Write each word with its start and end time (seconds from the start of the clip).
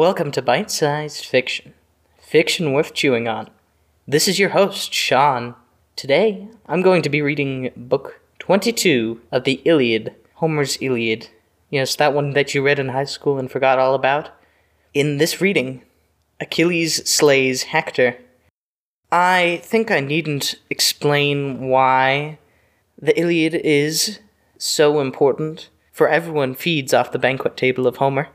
Welcome 0.00 0.30
to 0.30 0.40
Bite 0.40 0.70
Sized 0.70 1.26
Fiction, 1.26 1.74
fiction 2.18 2.72
worth 2.72 2.94
chewing 2.94 3.28
on. 3.28 3.50
This 4.08 4.28
is 4.28 4.38
your 4.38 4.48
host, 4.48 4.94
Sean. 4.94 5.54
Today, 5.94 6.48
I'm 6.64 6.80
going 6.80 7.02
to 7.02 7.10
be 7.10 7.20
reading 7.20 7.70
book 7.76 8.18
22 8.38 9.20
of 9.30 9.44
the 9.44 9.60
Iliad, 9.66 10.14
Homer's 10.36 10.78
Iliad. 10.80 11.28
Yes, 11.68 11.94
that 11.96 12.14
one 12.14 12.30
that 12.30 12.54
you 12.54 12.62
read 12.62 12.78
in 12.78 12.88
high 12.88 13.04
school 13.04 13.38
and 13.38 13.50
forgot 13.50 13.78
all 13.78 13.94
about. 13.94 14.30
In 14.94 15.18
this 15.18 15.42
reading, 15.42 15.82
Achilles 16.40 17.06
slays 17.06 17.64
Hector. 17.64 18.16
I 19.12 19.60
think 19.62 19.90
I 19.90 20.00
needn't 20.00 20.54
explain 20.70 21.68
why 21.68 22.38
the 22.98 23.20
Iliad 23.20 23.54
is 23.54 24.18
so 24.56 24.98
important, 24.98 25.68
for 25.92 26.08
everyone 26.08 26.54
feeds 26.54 26.94
off 26.94 27.12
the 27.12 27.18
banquet 27.18 27.58
table 27.58 27.86
of 27.86 27.98
Homer 27.98 28.28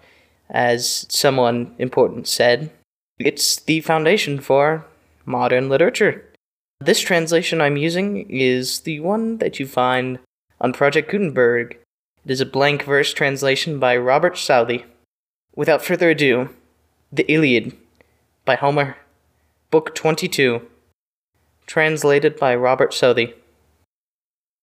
as 0.49 1.05
someone 1.09 1.75
important 1.77 2.27
said, 2.27 2.71
it's 3.17 3.57
the 3.57 3.81
foundation 3.81 4.39
for 4.39 4.85
modern 5.25 5.69
literature. 5.69 6.23
This 6.79 6.99
translation 6.99 7.61
I'm 7.61 7.77
using 7.77 8.29
is 8.29 8.81
the 8.81 8.99
one 8.99 9.37
that 9.37 9.59
you 9.59 9.65
find 9.65 10.19
on 10.59 10.73
Project 10.73 11.09
Gutenberg. 11.09 11.77
It 12.25 12.31
is 12.31 12.41
a 12.41 12.45
blank 12.45 12.83
verse 12.83 13.13
translation 13.13 13.79
by 13.79 13.95
Robert 13.95 14.37
Southey. 14.37 14.85
Without 15.55 15.83
further 15.83 16.09
ado, 16.09 16.49
The 17.11 17.31
Iliad 17.31 17.75
by 18.43 18.55
Homer, 18.55 18.97
Book 19.71 19.95
22, 19.95 20.61
translated 21.65 22.37
by 22.37 22.55
Robert 22.55 22.93
Southey. 22.93 23.33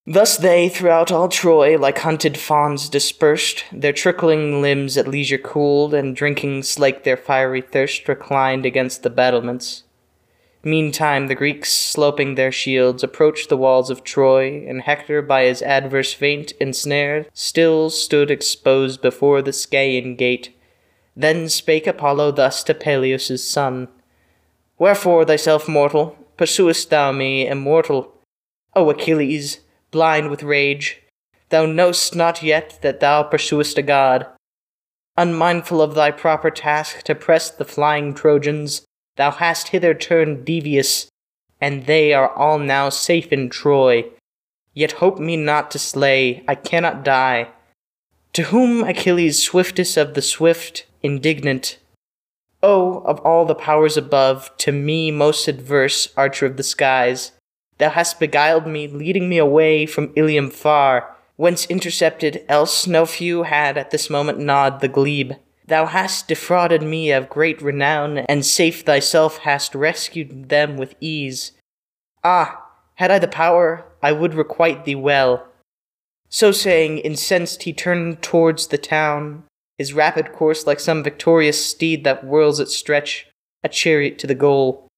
Thus 0.07 0.37
they 0.37 0.69
throughout 0.69 1.13
all 1.13 1.29
Troy, 1.29 1.79
like 1.79 1.99
hunted 1.99 2.37
fawns 2.37 2.89
dispersed, 2.89 3.65
their 3.71 3.93
trickling 3.93 4.61
limbs 4.61 4.97
at 4.97 5.07
leisure 5.07 5.39
cooled, 5.39 5.95
and 5.95 6.17
drinking 6.17 6.65
slaked 6.65 7.05
their 7.05 7.17
fiery 7.17 7.61
thirst, 7.61 8.09
reclined 8.09 8.67
against 8.67 9.05
the 9.05 9.11
battlements. 9.11 9.85
Meantime 10.65 11.29
the 11.29 11.37
Greeks, 11.37 11.73
sloping 11.73 12.35
their 12.35 12.51
shields, 12.51 13.05
approached 13.05 13.49
the 13.49 13.57
walls 13.57 13.91
of 13.91 14.03
Troy, 14.03 14.65
and 14.67 14.83
Hector, 14.83 15.23
by 15.23 15.45
his 15.45 15.63
adverse 15.63 16.13
feint 16.13 16.53
ensnared, 16.61 17.29
still 17.33 17.89
stood 17.89 18.31
exposed 18.31 19.03
before 19.03 19.41
the 19.41 19.53
Scaean 19.53 20.17
gate. 20.17 20.57
Then 21.17 21.49
spake 21.49 21.87
Apollo 21.87 22.33
thus 22.33 22.65
to 22.65 22.75
Peleus' 22.75 23.45
son, 23.45 23.89
Wherefore, 24.79 25.25
thyself 25.25 25.69
mortal, 25.69 26.17
pursuest 26.37 26.91
thou 26.91 27.13
me, 27.13 27.47
immortal? 27.47 28.13
O 28.75 28.91
Achilles! 28.91 29.61
Blind 29.93 30.31
with 30.31 30.43
rage. 30.43 31.01
Thou 31.51 31.67
know'st 31.67 32.17
not 32.17 32.43
yet 32.43 32.79
that 32.83 32.99
thou 32.99 33.23
pursuest 33.23 33.79
a 33.79 33.83
god. 33.83 34.27
Unmindful 35.17 35.81
of 35.81 35.95
thy 35.95 36.11
proper 36.11 36.51
task 36.51 37.03
to 37.03 37.15
press 37.15 37.51
the 37.51 37.65
flying 37.65 38.15
Trojans, 38.15 38.83
thou 39.17 39.31
hast 39.31 39.69
hither 39.69 39.95
turned 39.95 40.45
devious, 40.45 41.09
and 41.61 41.87
they 41.87 42.13
are 42.13 42.31
all 42.35 42.59
now 42.59 42.89
safe 42.89 43.33
in 43.33 43.49
Troy. 43.51 44.07
Yet 44.75 44.93
hope 44.93 45.19
me 45.19 45.37
not 45.37 45.71
to 45.73 45.79
slay, 45.79 46.43
I 46.49 46.57
cannot 46.57 47.05
die. 47.05 47.49
To 48.33 48.45
whom 48.45 48.83
Achilles, 48.83 49.43
swiftest 49.43 49.99
of 49.99 50.15
the 50.15 50.23
swift, 50.23 50.87
indignant, 51.03 51.79
O, 52.63 53.01
of 53.01 53.19
all 53.21 53.45
the 53.45 53.55
powers 53.55 53.97
above, 53.97 54.57
to 54.59 54.73
me 54.73 55.11
most 55.11 55.49
adverse, 55.49 56.09
archer 56.17 56.47
of 56.47 56.57
the 56.57 56.63
skies, 56.63 57.33
Thou 57.79 57.91
hast 57.91 58.21
beguiled 58.21 58.67
me, 58.67 58.87
leading 58.87 59.29
me 59.29 59.39
away 59.39 59.87
from 59.87 60.13
Ilium 60.15 60.51
far, 60.51 61.17
whence 61.37 61.67
intercepted, 61.67 62.45
else 62.49 62.87
no 62.87 63.07
few 63.07 63.45
had 63.45 63.77
at 63.77 63.91
this 63.91 64.09
moment 64.09 64.39
gnawed 64.39 64.81
the 64.81 64.89
glebe. 64.89 65.33
Thou 65.67 65.87
hast 65.87 66.29
defrauded 66.29 66.83
me 66.83 67.11
of 67.13 67.29
great 67.29 67.63
renown, 67.63 68.19
and 68.19 68.45
safe 68.45 68.83
thyself 68.83 69.39
hast 69.39 69.75
rescued 69.75 70.49
them 70.49 70.77
with 70.77 70.95
ease. 71.01 71.53
Ah, 72.23 72.67
had 72.97 73.11
I 73.11 73.19
the 73.19 73.29
power, 73.29 73.85
I 74.03 74.13
would 74.13 74.35
requite 74.35 74.85
thee 74.85 74.95
well. 74.95 75.47
So 76.29 76.53
saying, 76.53 76.99
incensed 76.99 77.65
he 77.65 77.73
turned 77.73 78.23
towards 78.23 78.69
the 78.69 78.79
town, 78.79 79.45
his 79.79 79.93
rapid 79.93 80.33
course 80.33 80.67
like 80.67 80.81
some 80.81 81.03
victorious 81.03 81.65
steed 81.65 82.05
that 82.05 82.23
whirls 82.23 82.61
its 82.61 82.77
stretch, 82.77 83.29
a 83.65 83.69
chariot 83.69 84.19
to 84.21 84.27
the 84.27 84.35
goal. 84.35 84.89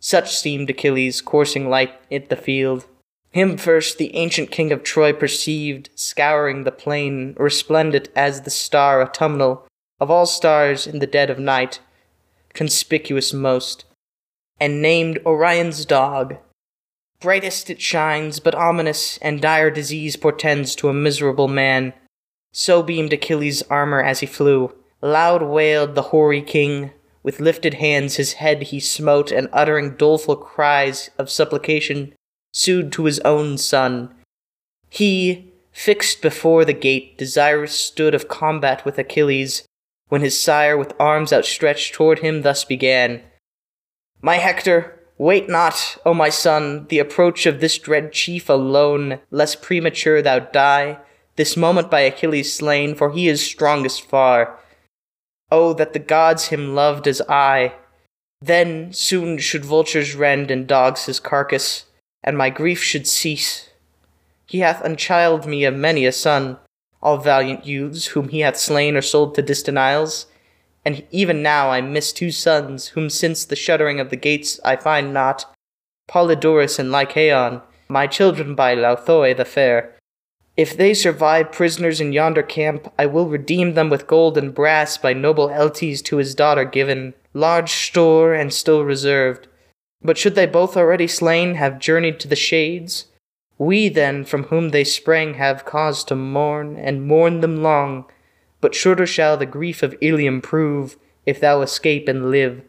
Such 0.00 0.36
seemed 0.36 0.70
Achilles 0.70 1.20
coursing 1.20 1.68
light 1.68 1.92
in 2.10 2.26
the 2.28 2.36
field. 2.36 2.86
Him 3.30 3.56
first 3.56 3.98
the 3.98 4.14
ancient 4.14 4.50
king 4.50 4.72
of 4.72 4.82
Troy 4.82 5.12
perceived, 5.12 5.90
scouring 5.94 6.64
the 6.64 6.72
plain, 6.72 7.34
resplendent 7.38 8.08
as 8.16 8.42
the 8.42 8.50
star 8.50 9.02
autumnal, 9.02 9.66
of 10.00 10.10
all 10.10 10.26
stars 10.26 10.86
in 10.86 11.00
the 11.00 11.06
dead 11.06 11.28
of 11.30 11.38
night, 11.38 11.80
conspicuous 12.54 13.32
most, 13.32 13.84
and 14.60 14.80
named 14.80 15.20
Orion's 15.26 15.84
dog. 15.84 16.36
Brightest 17.20 17.68
it 17.68 17.80
shines, 17.80 18.38
but 18.40 18.54
ominous, 18.54 19.18
and 19.18 19.42
dire 19.42 19.70
disease 19.70 20.16
portends 20.16 20.74
to 20.76 20.88
a 20.88 20.94
miserable 20.94 21.48
man. 21.48 21.92
So 22.52 22.82
beamed 22.82 23.12
Achilles' 23.12 23.62
armor 23.62 24.02
as 24.02 24.20
he 24.20 24.26
flew. 24.26 24.74
Loud 25.02 25.42
wailed 25.42 25.94
the 25.94 26.02
hoary 26.02 26.42
king, 26.42 26.92
with 27.22 27.40
lifted 27.40 27.74
hands 27.74 28.16
his 28.16 28.34
head 28.34 28.64
he 28.64 28.80
smote, 28.80 29.30
and 29.30 29.48
uttering 29.52 29.96
doleful 29.96 30.36
cries 30.36 31.10
of 31.18 31.30
supplication, 31.30 32.14
sued 32.52 32.92
to 32.92 33.04
his 33.04 33.18
own 33.20 33.58
son. 33.58 34.14
He, 34.88 35.52
fixed 35.72 36.22
before 36.22 36.64
the 36.64 36.72
gate, 36.72 37.18
desirous 37.18 37.78
stood 37.78 38.14
of 38.14 38.28
combat 38.28 38.84
with 38.84 38.98
Achilles, 38.98 39.64
when 40.08 40.22
his 40.22 40.38
sire, 40.38 40.76
with 40.76 40.94
arms 40.98 41.32
outstretched 41.32 41.94
toward 41.94 42.20
him, 42.20 42.42
thus 42.42 42.64
began 42.64 43.22
My 44.22 44.36
Hector, 44.36 44.98
wait 45.18 45.48
not, 45.48 45.98
O 46.06 46.14
my 46.14 46.30
son, 46.30 46.86
the 46.88 46.98
approach 46.98 47.46
of 47.46 47.60
this 47.60 47.78
dread 47.78 48.12
chief 48.12 48.48
alone, 48.48 49.20
lest 49.30 49.62
premature 49.62 50.22
thou 50.22 50.38
die, 50.38 50.98
this 51.36 51.56
moment 51.56 51.90
by 51.90 52.00
Achilles 52.00 52.52
slain, 52.52 52.94
for 52.94 53.12
he 53.12 53.28
is 53.28 53.44
strongest 53.44 54.02
far. 54.02 54.58
Oh, 55.50 55.72
that 55.74 55.92
the 55.92 55.98
gods 55.98 56.48
him 56.48 56.74
loved 56.74 57.06
as 57.06 57.22
I! 57.28 57.74
Then 58.40 58.92
soon 58.92 59.38
should 59.38 59.64
vultures 59.64 60.14
rend 60.14 60.50
and 60.50 60.66
dogs 60.66 61.06
his 61.06 61.18
carcass, 61.20 61.86
and 62.22 62.36
my 62.36 62.50
grief 62.50 62.82
should 62.82 63.06
cease. 63.06 63.70
He 64.46 64.60
hath 64.60 64.84
unchilded 64.84 65.48
me 65.48 65.64
of 65.64 65.74
many 65.74 66.06
a 66.06 66.12
son, 66.12 66.58
all 67.02 67.18
valiant 67.18 67.66
youths 67.66 68.06
whom 68.08 68.28
he 68.28 68.40
hath 68.40 68.56
slain 68.56 68.96
or 68.96 69.02
sold 69.02 69.34
to 69.34 69.42
distant 69.42 69.78
isles, 69.78 70.26
and 70.84 71.04
even 71.10 71.42
now 71.42 71.70
I 71.70 71.80
miss 71.80 72.12
two 72.12 72.30
sons, 72.30 72.88
whom 72.88 73.10
since 73.10 73.44
the 73.44 73.56
shuttering 73.56 74.00
of 74.00 74.10
the 74.10 74.16
gates 74.16 74.60
I 74.64 74.76
find 74.76 75.12
not, 75.12 75.44
Polydorus 76.08 76.78
and 76.78 76.90
Lycaon, 76.90 77.60
my 77.88 78.06
children 78.06 78.54
by 78.54 78.74
Laothoe 78.74 79.36
the 79.36 79.44
fair. 79.44 79.97
If 80.58 80.76
they 80.76 80.92
survive 80.92 81.52
prisoners 81.52 82.00
in 82.00 82.12
yonder 82.12 82.42
camp, 82.42 82.92
I 82.98 83.06
will 83.06 83.28
redeem 83.28 83.74
them 83.74 83.90
with 83.90 84.08
gold 84.08 84.36
and 84.36 84.52
brass 84.52 84.98
by 84.98 85.12
noble 85.12 85.50
Altes 85.50 86.02
to 86.02 86.16
his 86.16 86.34
daughter 86.34 86.64
given, 86.64 87.14
large 87.32 87.70
store 87.70 88.34
and 88.34 88.52
still 88.52 88.82
reserved. 88.84 89.46
But 90.02 90.18
should 90.18 90.34
they 90.34 90.46
both 90.46 90.76
already 90.76 91.06
slain 91.06 91.54
have 91.54 91.78
journeyed 91.78 92.18
to 92.18 92.28
the 92.28 92.34
shades, 92.34 93.06
we 93.56 93.88
then 93.88 94.24
from 94.24 94.44
whom 94.44 94.70
they 94.70 94.82
sprang 94.82 95.34
have 95.34 95.64
cause 95.64 96.02
to 96.04 96.16
mourn, 96.16 96.76
and 96.76 97.06
mourn 97.06 97.40
them 97.40 97.62
long. 97.62 98.06
But 98.60 98.74
shorter 98.74 99.06
shall 99.06 99.36
the 99.36 99.46
grief 99.46 99.84
of 99.84 99.94
Ilium 100.00 100.40
prove, 100.40 100.96
if 101.24 101.38
thou 101.38 101.60
escape 101.60 102.08
and 102.08 102.32
live. 102.32 102.62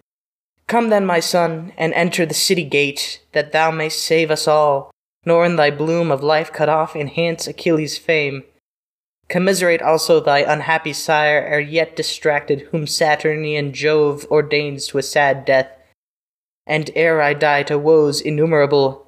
Come 0.67 0.89
then, 0.89 1.07
my 1.07 1.19
son, 1.19 1.73
and 1.75 1.91
enter 1.95 2.27
the 2.27 2.35
city 2.35 2.65
gate, 2.65 3.23
that 3.31 3.51
thou 3.51 3.71
mayst 3.71 4.03
save 4.03 4.29
us 4.29 4.47
all 4.47 4.91
nor 5.29 5.45
in 5.45 5.57
thy 5.57 5.69
bloom 5.69 6.09
of 6.09 6.23
life 6.23 6.51
cut 6.51 6.67
off 6.67 6.95
enhance 6.95 7.45
Achilles' 7.45 7.99
fame. 7.99 8.43
Commiserate 9.27 9.79
also 9.79 10.19
thy 10.19 10.39
unhappy 10.39 10.91
sire, 10.91 11.45
ere 11.47 11.59
yet 11.59 11.95
distracted, 11.95 12.61
whom 12.71 12.87
Saturnian 12.87 13.71
Jove 13.71 14.25
ordains 14.31 14.87
to 14.87 14.97
a 14.97 15.03
sad 15.03 15.45
death, 15.45 15.69
and 16.65 16.89
ere 16.95 17.21
I 17.21 17.35
die 17.35 17.61
to 17.61 17.77
woes 17.77 18.21
innumerable. 18.21 19.05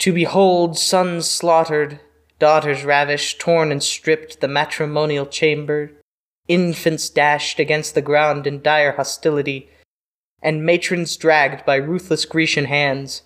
To 0.00 0.12
behold 0.12 0.76
sons 0.76 1.26
slaughtered, 1.26 1.98
daughters 2.38 2.84
ravished, 2.84 3.40
torn 3.40 3.72
and 3.72 3.82
stripped 3.82 4.42
the 4.42 4.48
matrimonial 4.48 5.24
chamber, 5.24 5.92
infants 6.46 7.08
dashed 7.08 7.58
against 7.58 7.94
the 7.94 8.02
ground 8.02 8.46
in 8.46 8.60
dire 8.60 8.92
hostility, 8.92 9.70
and 10.42 10.66
matrons 10.66 11.16
dragged 11.16 11.64
by 11.64 11.76
ruthless 11.76 12.26
Grecian 12.26 12.66
hands. 12.66 13.22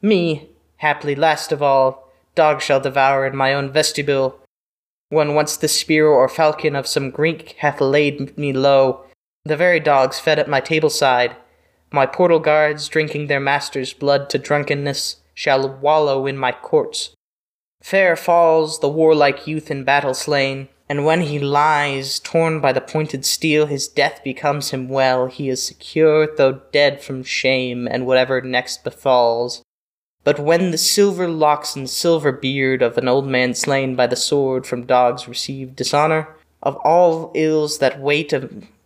Me, 0.00 0.48
Haply 0.82 1.14
last 1.14 1.52
of 1.52 1.62
all, 1.62 2.08
dog 2.34 2.60
shall 2.60 2.80
devour 2.80 3.24
in 3.24 3.36
my 3.36 3.54
own 3.54 3.70
vestibule. 3.70 4.40
When 5.10 5.36
once 5.36 5.56
the 5.56 5.68
spear 5.68 6.08
or 6.08 6.28
falcon 6.28 6.74
of 6.74 6.88
some 6.88 7.10
Greek 7.10 7.52
hath 7.58 7.80
laid 7.80 8.36
me 8.36 8.52
low, 8.52 9.04
the 9.44 9.56
very 9.56 9.78
dogs 9.78 10.18
fed 10.18 10.40
at 10.40 10.48
my 10.48 10.58
table 10.60 10.90
side, 10.90 11.36
my 11.92 12.04
portal 12.04 12.40
guards, 12.40 12.88
drinking 12.88 13.28
their 13.28 13.38
master's 13.38 13.92
blood 13.92 14.28
to 14.30 14.38
drunkenness, 14.38 15.20
shall 15.34 15.68
wallow 15.68 16.26
in 16.26 16.36
my 16.36 16.50
courts. 16.50 17.10
Fair 17.80 18.16
falls 18.16 18.80
the 18.80 18.88
warlike 18.88 19.46
youth 19.46 19.70
in 19.70 19.84
battle 19.84 20.14
slain, 20.14 20.68
And 20.88 21.04
when 21.04 21.20
he 21.20 21.38
lies, 21.38 22.18
torn 22.18 22.60
by 22.60 22.72
the 22.72 22.80
pointed 22.80 23.24
steel, 23.24 23.66
his 23.66 23.86
death 23.86 24.20
becomes 24.24 24.70
him 24.70 24.88
well. 24.88 25.26
He 25.26 25.48
is 25.48 25.64
secure, 25.64 26.26
though 26.36 26.62
dead 26.72 27.00
from 27.00 27.22
shame, 27.22 27.86
and 27.86 28.04
whatever 28.04 28.40
next 28.40 28.82
befalls. 28.82 29.61
But 30.24 30.38
when 30.38 30.70
the 30.70 30.78
silver 30.78 31.28
locks 31.28 31.74
and 31.74 31.90
silver 31.90 32.30
beard 32.30 32.80
of 32.80 32.96
an 32.96 33.08
old 33.08 33.26
man 33.26 33.54
slain 33.54 33.96
by 33.96 34.06
the 34.06 34.16
sword 34.16 34.66
from 34.66 34.86
dogs 34.86 35.26
received 35.26 35.76
dishonor, 35.76 36.28
of 36.62 36.76
all 36.76 37.32
ills 37.34 37.78
that 37.78 38.00
wait 38.00 38.32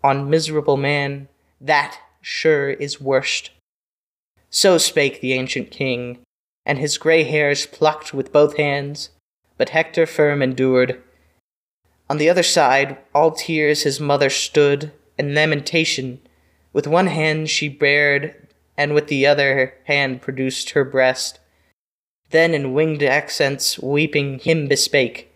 on 0.02 0.30
miserable 0.30 0.78
man, 0.78 1.28
that 1.60 1.98
sure 2.22 2.70
is 2.70 3.00
worst. 3.00 3.50
So 4.48 4.78
spake 4.78 5.20
the 5.20 5.34
ancient 5.34 5.70
king, 5.70 6.18
and 6.64 6.78
his 6.78 6.96
grey 6.96 7.24
hairs 7.24 7.66
plucked 7.66 8.14
with 8.14 8.32
both 8.32 8.56
hands, 8.56 9.10
but 9.58 9.70
Hector 9.70 10.06
firm 10.06 10.40
endured. 10.40 11.02
On 12.08 12.16
the 12.16 12.30
other 12.30 12.42
side, 12.42 12.96
all 13.14 13.32
tears 13.32 13.82
his 13.82 14.00
mother 14.00 14.30
stood, 14.30 14.92
and 15.18 15.34
lamentation. 15.34 16.20
With 16.72 16.86
one 16.86 17.08
hand 17.08 17.50
she 17.50 17.68
bared, 17.68 18.34
and 18.76 18.94
with 18.94 19.08
the 19.08 19.26
other 19.26 19.74
hand 19.84 20.22
produced 20.22 20.70
her 20.70 20.84
breast. 20.84 21.40
Then 22.30 22.54
in 22.54 22.74
winged 22.74 23.02
accents, 23.02 23.78
weeping, 23.78 24.38
him 24.38 24.68
bespake. 24.68 25.26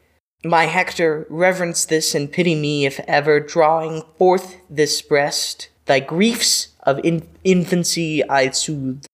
My 0.45 0.65
Hector, 0.65 1.27
reverence 1.29 1.85
this 1.85 2.15
and 2.15 2.33
pity 2.33 2.55
me 2.55 2.87
if 2.87 3.01
ever, 3.07 3.41
drawing 3.41 4.03
forth 4.17 4.57
this 4.71 5.03
breast, 5.03 5.69
thy 5.87 6.01
griefs 6.01 6.69
of 6.83 6.99
in- 7.05 7.29
infancy 7.45 8.27
I 8.29 8.51
soothe. 8.51 9.05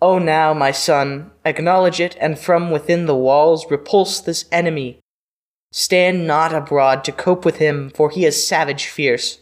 O 0.00 0.18
now, 0.18 0.54
my 0.54 0.70
son, 0.70 1.30
acknowledge 1.44 2.00
it, 2.00 2.16
and 2.20 2.38
from 2.38 2.70
within 2.70 3.06
the 3.06 3.16
walls 3.16 3.70
repulse 3.70 4.20
this 4.20 4.44
enemy. 4.52 5.00
Stand 5.72 6.26
not 6.26 6.54
abroad 6.54 7.02
to 7.04 7.12
cope 7.12 7.44
with 7.44 7.56
him, 7.56 7.90
for 7.90 8.10
he 8.10 8.24
is 8.24 8.46
savage 8.46 8.86
fierce. 8.86 9.40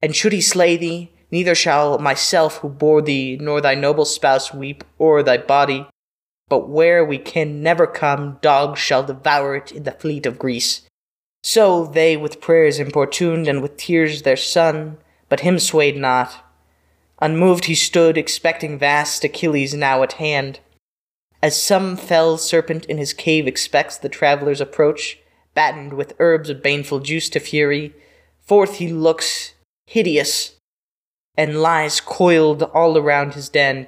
And 0.00 0.16
should 0.16 0.32
he 0.32 0.40
slay 0.40 0.76
thee, 0.76 1.10
neither 1.30 1.54
shall 1.54 1.98
myself 1.98 2.58
who 2.58 2.68
bore 2.68 3.02
thee, 3.02 3.36
nor 3.40 3.60
thy 3.60 3.74
noble 3.74 4.04
spouse 4.04 4.52
weep 4.52 4.84
o'er 5.00 5.22
thy 5.22 5.36
body. 5.36 5.86
But 6.48 6.68
where 6.68 7.04
we 7.04 7.18
can 7.18 7.62
never 7.62 7.86
come, 7.86 8.38
dogs 8.40 8.78
shall 8.78 9.02
devour 9.02 9.56
it 9.56 9.72
in 9.72 9.82
the 9.82 9.92
fleet 9.92 10.26
of 10.26 10.38
Greece. 10.38 10.82
So 11.42 11.86
they 11.86 12.16
with 12.16 12.40
prayers 12.40 12.78
importuned, 12.78 13.48
and 13.48 13.62
with 13.62 13.76
tears 13.76 14.22
their 14.22 14.36
son, 14.36 14.98
but 15.28 15.40
him 15.40 15.58
swayed 15.58 15.96
not. 15.96 16.44
Unmoved 17.20 17.64
he 17.64 17.74
stood, 17.74 18.18
expecting 18.18 18.78
vast 18.78 19.24
Achilles 19.24 19.74
now 19.74 20.02
at 20.02 20.14
hand. 20.14 20.60
As 21.42 21.60
some 21.60 21.96
fell 21.96 22.36
serpent 22.38 22.84
in 22.86 22.98
his 22.98 23.12
cave 23.12 23.46
expects 23.46 23.96
the 23.96 24.08
traveller's 24.08 24.60
approach, 24.60 25.18
battened 25.54 25.92
with 25.92 26.14
herbs 26.18 26.50
of 26.50 26.62
baneful 26.62 27.00
juice 27.00 27.28
to 27.30 27.40
fury, 27.40 27.94
forth 28.40 28.76
he 28.76 28.88
looks, 28.88 29.54
hideous, 29.86 30.55
and 31.36 31.60
lies 31.60 32.00
coiled 32.00 32.62
all 32.62 32.96
around 32.96 33.34
his 33.34 33.48
den. 33.48 33.86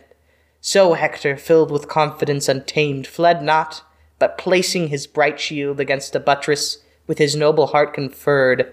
So 0.60 0.94
Hector, 0.94 1.36
filled 1.36 1.70
with 1.70 1.88
confidence 1.88 2.48
untamed, 2.48 3.06
fled 3.06 3.42
not, 3.42 3.82
but 4.18 4.38
placing 4.38 4.88
his 4.88 5.06
bright 5.06 5.38
shield 5.40 5.80
against 5.80 6.14
a 6.14 6.20
buttress, 6.20 6.78
with 7.06 7.18
his 7.18 7.34
noble 7.34 7.68
heart 7.68 7.94
conferred, 7.94 8.72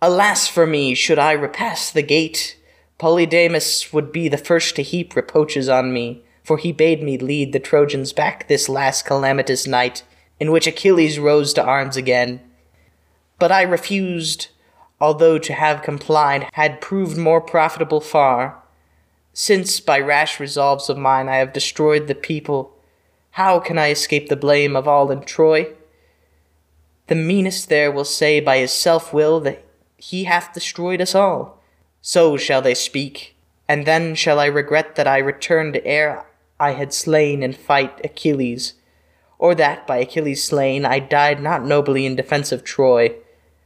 Alas 0.00 0.46
for 0.46 0.66
me, 0.66 0.94
should 0.94 1.18
I 1.18 1.32
repass 1.32 1.90
the 1.90 2.02
gate! 2.02 2.58
Polydamas 3.00 3.92
would 3.92 4.12
be 4.12 4.28
the 4.28 4.36
first 4.36 4.76
to 4.76 4.82
heap 4.82 5.16
reproaches 5.16 5.68
on 5.68 5.92
me, 5.92 6.22
for 6.42 6.58
he 6.58 6.72
bade 6.72 7.02
me 7.02 7.16
lead 7.16 7.52
the 7.52 7.58
Trojans 7.58 8.12
back 8.12 8.46
this 8.46 8.68
last 8.68 9.06
calamitous 9.06 9.66
night, 9.66 10.02
in 10.38 10.52
which 10.52 10.66
Achilles 10.66 11.18
rose 11.18 11.54
to 11.54 11.64
arms 11.64 11.96
again. 11.96 12.40
But 13.38 13.50
I 13.50 13.62
refused, 13.62 14.48
although 15.04 15.36
to 15.36 15.52
have 15.52 15.82
complied 15.82 16.48
had 16.54 16.80
proved 16.80 17.14
more 17.18 17.42
profitable 17.42 18.00
far. 18.00 18.62
Since 19.34 19.78
by 19.80 20.00
rash 20.00 20.40
resolves 20.40 20.88
of 20.88 20.96
mine 20.96 21.28
I 21.28 21.36
have 21.36 21.52
destroyed 21.52 22.06
the 22.06 22.14
people, 22.14 22.72
how 23.32 23.60
can 23.60 23.78
I 23.78 23.90
escape 23.90 24.30
the 24.30 24.44
blame 24.46 24.74
of 24.74 24.88
all 24.88 25.10
in 25.10 25.20
Troy? 25.20 25.74
The 27.08 27.16
meanest 27.16 27.68
there 27.68 27.92
will 27.92 28.06
say 28.06 28.40
by 28.40 28.56
his 28.56 28.72
self 28.72 29.12
will 29.12 29.40
that 29.40 29.62
he 29.98 30.24
hath 30.24 30.54
destroyed 30.54 31.02
us 31.02 31.14
all. 31.14 31.60
So 32.00 32.38
shall 32.38 32.62
they 32.62 32.74
speak, 32.74 33.36
and 33.68 33.84
then 33.84 34.14
shall 34.14 34.40
I 34.40 34.46
regret 34.46 34.96
that 34.96 35.06
I 35.06 35.18
returned 35.18 35.78
ere 35.84 36.24
I 36.58 36.70
had 36.70 36.94
slain 36.94 37.42
in 37.42 37.52
fight 37.52 38.00
Achilles, 38.02 38.72
or 39.38 39.54
that 39.56 39.86
by 39.86 39.98
Achilles 39.98 40.42
slain 40.42 40.86
I 40.86 40.98
died 40.98 41.42
not 41.42 41.62
nobly 41.62 42.06
in 42.06 42.16
defence 42.16 42.52
of 42.52 42.64
Troy. 42.64 43.16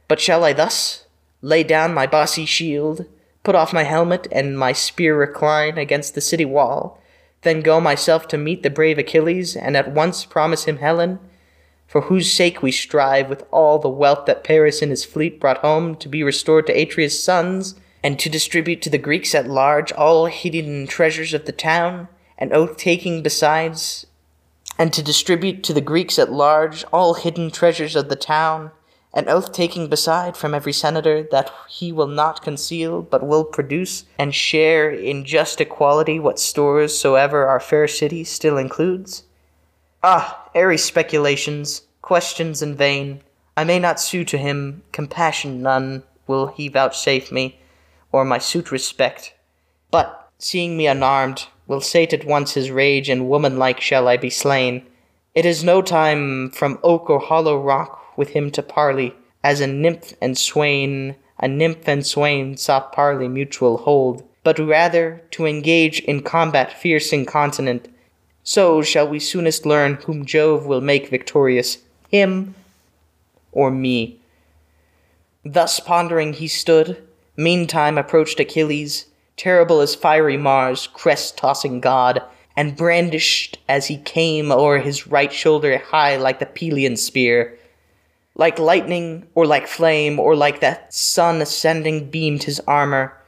But 0.09 0.19
shall 0.19 0.43
I 0.43 0.51
thus 0.51 1.05
lay 1.41 1.63
down 1.63 1.93
my 1.93 2.05
bossy 2.05 2.45
shield, 2.45 3.05
put 3.43 3.55
off 3.55 3.73
my 3.73 3.83
helmet, 3.83 4.27
and 4.31 4.57
my 4.57 4.73
spear 4.73 5.17
recline 5.17 5.77
against 5.77 6.15
the 6.15 6.21
city 6.21 6.45
wall, 6.45 7.01
then 7.43 7.61
go 7.61 7.79
myself 7.79 8.27
to 8.27 8.37
meet 8.37 8.63
the 8.63 8.69
brave 8.69 8.97
Achilles, 8.97 9.55
and 9.55 9.77
at 9.77 9.91
once 9.91 10.25
promise 10.25 10.65
him 10.65 10.77
Helen, 10.77 11.19
for 11.87 12.01
whose 12.01 12.31
sake 12.31 12.61
we 12.61 12.71
strive 12.71 13.29
with 13.29 13.43
all 13.51 13.79
the 13.79 13.89
wealth 13.89 14.25
that 14.25 14.43
Paris 14.43 14.81
and 14.81 14.91
his 14.91 15.05
fleet 15.05 15.39
brought 15.39 15.59
home 15.59 15.95
to 15.95 16.09
be 16.09 16.21
restored 16.21 16.67
to 16.67 16.73
Atreus' 16.73 17.23
sons, 17.23 17.75
and 18.03 18.19
to 18.19 18.29
distribute 18.29 18.81
to 18.81 18.89
the 18.89 18.97
Greeks 18.97 19.33
at 19.33 19.47
large 19.47 19.91
all 19.93 20.27
hidden 20.27 20.87
treasures 20.87 21.33
of 21.33 21.45
the 21.45 21.51
town, 21.51 22.07
and 22.37 22.53
oath 22.53 22.77
taking 22.77 23.23
besides, 23.23 24.05
and 24.77 24.93
to 24.93 25.03
distribute 25.03 25.63
to 25.63 25.73
the 25.73 25.81
Greeks 25.81 26.19
at 26.19 26.31
large 26.31 26.83
all 26.93 27.15
hidden 27.15 27.51
treasures 27.51 27.95
of 27.95 28.07
the 28.09 28.15
town, 28.15 28.71
an 29.13 29.27
oath 29.27 29.51
taking 29.51 29.87
beside 29.87 30.37
from 30.37 30.53
every 30.53 30.73
senator 30.73 31.23
that 31.31 31.51
he 31.67 31.91
will 31.91 32.07
not 32.07 32.43
conceal, 32.43 33.01
but 33.01 33.25
will 33.25 33.43
produce 33.43 34.05
and 34.19 34.35
share 34.35 34.89
in 34.89 35.25
just 35.25 35.59
equality 35.59 36.19
what 36.19 36.39
stores 36.39 36.97
soever 36.97 37.47
our 37.47 37.59
fair 37.59 37.87
city 37.87 38.23
still 38.23 38.57
includes? 38.57 39.23
Ah, 40.03 40.49
airy 40.53 40.77
speculations, 40.77 41.81
questions 42.01 42.61
in 42.61 42.75
vain. 42.75 43.21
I 43.57 43.63
may 43.63 43.79
not 43.79 43.99
sue 43.99 44.23
to 44.25 44.37
him, 44.37 44.83
compassion 44.91 45.61
none 45.61 46.03
will 46.27 46.47
he 46.47 46.67
vouchsafe 46.67 47.31
me 47.31 47.59
or 48.11 48.23
my 48.23 48.37
suit 48.37 48.71
respect. 48.71 49.33
But, 49.91 50.29
seeing 50.37 50.77
me 50.77 50.87
unarmed, 50.87 51.47
will 51.67 51.81
sate 51.81 52.13
at 52.13 52.25
once 52.25 52.53
his 52.53 52.71
rage, 52.71 53.09
and 53.09 53.29
woman-like 53.29 53.81
shall 53.81 54.07
I 54.07 54.17
be 54.17 54.29
slain. 54.29 54.85
It 55.35 55.45
is 55.45 55.63
no 55.63 55.81
time 55.81 56.49
from 56.51 56.79
oak 56.83 57.09
or 57.09 57.19
hollow 57.19 57.59
rock 57.61 58.08
with 58.19 58.31
him 58.31 58.51
to 58.51 58.61
parley, 58.61 59.15
as 59.43 59.61
a 59.61 59.65
nymph 59.65 60.13
and 60.21 60.37
swain, 60.37 61.15
a 61.39 61.47
nymph 61.47 61.87
and 61.87 62.05
swain 62.05 62.57
soft 62.57 62.93
parley 62.93 63.29
mutual 63.29 63.77
hold, 63.77 64.27
but 64.43 64.59
rather 64.59 65.21
to 65.31 65.45
engage 65.45 66.01
in 66.01 66.21
combat 66.21 66.73
fierce 66.73 67.13
incontinent. 67.13 67.87
So 68.43 68.81
shall 68.81 69.07
we 69.07 69.19
soonest 69.19 69.65
learn 69.65 69.95
whom 70.05 70.25
Jove 70.25 70.65
will 70.65 70.81
make 70.81 71.09
victorious, 71.09 71.77
him 72.09 72.55
or 73.53 73.71
me. 73.71 74.19
Thus 75.45 75.79
pondering 75.79 76.33
he 76.33 76.47
stood, 76.49 77.01
Meantime 77.37 77.97
approached 77.97 78.41
Achilles, 78.41 79.05
terrible 79.37 79.79
as 79.79 79.95
fiery 79.95 80.35
Mars, 80.35 80.87
crest 80.87 81.37
tossing 81.37 81.79
god, 81.79 82.21
and 82.57 82.75
brandished 82.75 83.59
as 83.69 83.87
he 83.87 83.95
came 83.95 84.51
o'er 84.51 84.79
his 84.79 85.07
right 85.07 85.31
shoulder 85.31 85.77
high 85.77 86.17
like 86.17 86.39
the 86.39 86.45
Pelian 86.45 86.97
spear. 86.97 87.57
Like 88.39 88.57
lightning, 88.57 89.27
or 89.35 89.45
like 89.45 89.67
flame, 89.67 90.17
or 90.17 90.33
like 90.33 90.61
that 90.61 90.93
sun 90.93 91.41
ascending 91.41 92.09
beamed 92.09 92.43
his 92.43 92.61
armor. 92.61 93.21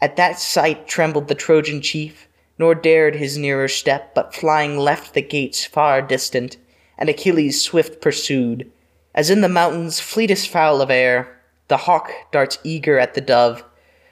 At 0.00 0.16
that 0.16 0.40
sight 0.40 0.88
trembled 0.88 1.28
the 1.28 1.36
Trojan 1.36 1.80
chief, 1.80 2.26
nor 2.58 2.74
dared 2.74 3.14
his 3.14 3.38
nearer 3.38 3.68
step, 3.68 4.16
but 4.16 4.34
flying 4.34 4.76
left 4.76 5.14
the 5.14 5.22
gates 5.22 5.64
far 5.64 6.02
distant, 6.02 6.56
and 6.98 7.08
Achilles 7.08 7.62
swift 7.62 8.00
pursued. 8.00 8.68
As 9.14 9.30
in 9.30 9.42
the 9.42 9.48
mountains 9.48 10.00
fleetest 10.00 10.48
fowl 10.48 10.82
of 10.82 10.90
air, 10.90 11.40
the 11.68 11.76
hawk 11.76 12.10
darts 12.32 12.58
eager 12.64 12.98
at 12.98 13.14
the 13.14 13.20
dove. 13.20 13.62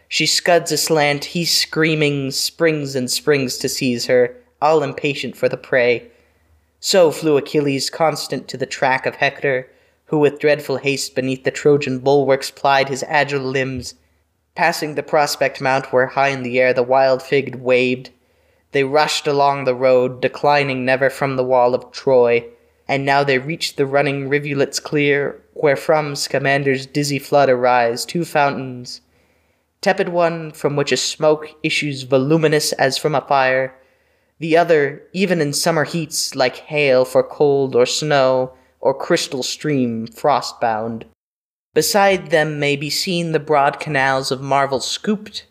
She 0.06 0.26
scuds 0.26 0.70
aslant, 0.70 1.24
he 1.24 1.44
screaming, 1.44 2.30
springs 2.30 2.94
and 2.94 3.10
springs 3.10 3.58
to 3.58 3.68
seize 3.68 4.06
her, 4.06 4.36
all 4.62 4.84
impatient 4.84 5.36
for 5.36 5.48
the 5.48 5.56
prey. 5.56 6.06
So 6.78 7.10
flew 7.10 7.36
Achilles 7.36 7.90
constant 7.90 8.46
to 8.46 8.56
the 8.56 8.64
track 8.64 9.06
of 9.06 9.16
Hector, 9.16 9.68
who 10.06 10.18
with 10.18 10.38
dreadful 10.38 10.78
haste 10.78 11.14
beneath 11.14 11.44
the 11.44 11.50
Trojan 11.50 11.98
bulwarks 11.98 12.50
plied 12.50 12.88
his 12.88 13.04
agile 13.08 13.42
limbs. 13.42 13.94
Passing 14.54 14.94
the 14.94 15.02
prospect 15.02 15.60
mount 15.60 15.92
where 15.92 16.06
high 16.06 16.28
in 16.28 16.42
the 16.42 16.58
air 16.58 16.72
the 16.72 16.82
wild 16.82 17.22
fig 17.22 17.56
waved, 17.56 18.10
they 18.72 18.84
rushed 18.84 19.26
along 19.26 19.64
the 19.64 19.74
road, 19.74 20.20
declining 20.20 20.84
never 20.84 21.08
from 21.08 21.36
the 21.36 21.44
wall 21.44 21.74
of 21.74 21.90
Troy. 21.92 22.44
And 22.88 23.04
now 23.04 23.24
they 23.24 23.38
reach 23.38 23.76
the 23.76 23.86
running 23.86 24.28
rivulets 24.28 24.80
clear, 24.80 25.42
wherefrom 25.54 26.14
Scamander's 26.14 26.86
dizzy 26.86 27.18
flood 27.18 27.48
arise 27.48 28.04
two 28.04 28.24
fountains, 28.24 29.00
tepid 29.80 30.10
one 30.10 30.52
from 30.52 30.76
which 30.76 30.92
a 30.92 30.96
smoke 30.96 31.48
issues 31.62 32.02
voluminous 32.02 32.72
as 32.72 32.98
from 32.98 33.14
a 33.14 33.20
fire, 33.20 33.74
the 34.38 34.56
other, 34.56 35.02
even 35.12 35.40
in 35.40 35.52
summer 35.52 35.84
heats, 35.84 36.34
like 36.36 36.56
hail 36.56 37.04
for 37.04 37.22
cold 37.22 37.74
or 37.74 37.86
snow, 37.86 38.52
or 38.80 38.94
crystal 38.94 39.42
stream 39.42 40.06
frost 40.06 40.60
bound. 40.60 41.04
Beside 41.74 42.30
them 42.30 42.58
may 42.58 42.76
be 42.76 42.88
seen 42.88 43.32
the 43.32 43.38
broad 43.38 43.78
canals 43.78 44.30
of 44.30 44.40
Marvel 44.40 44.80
scooped, 44.80 45.44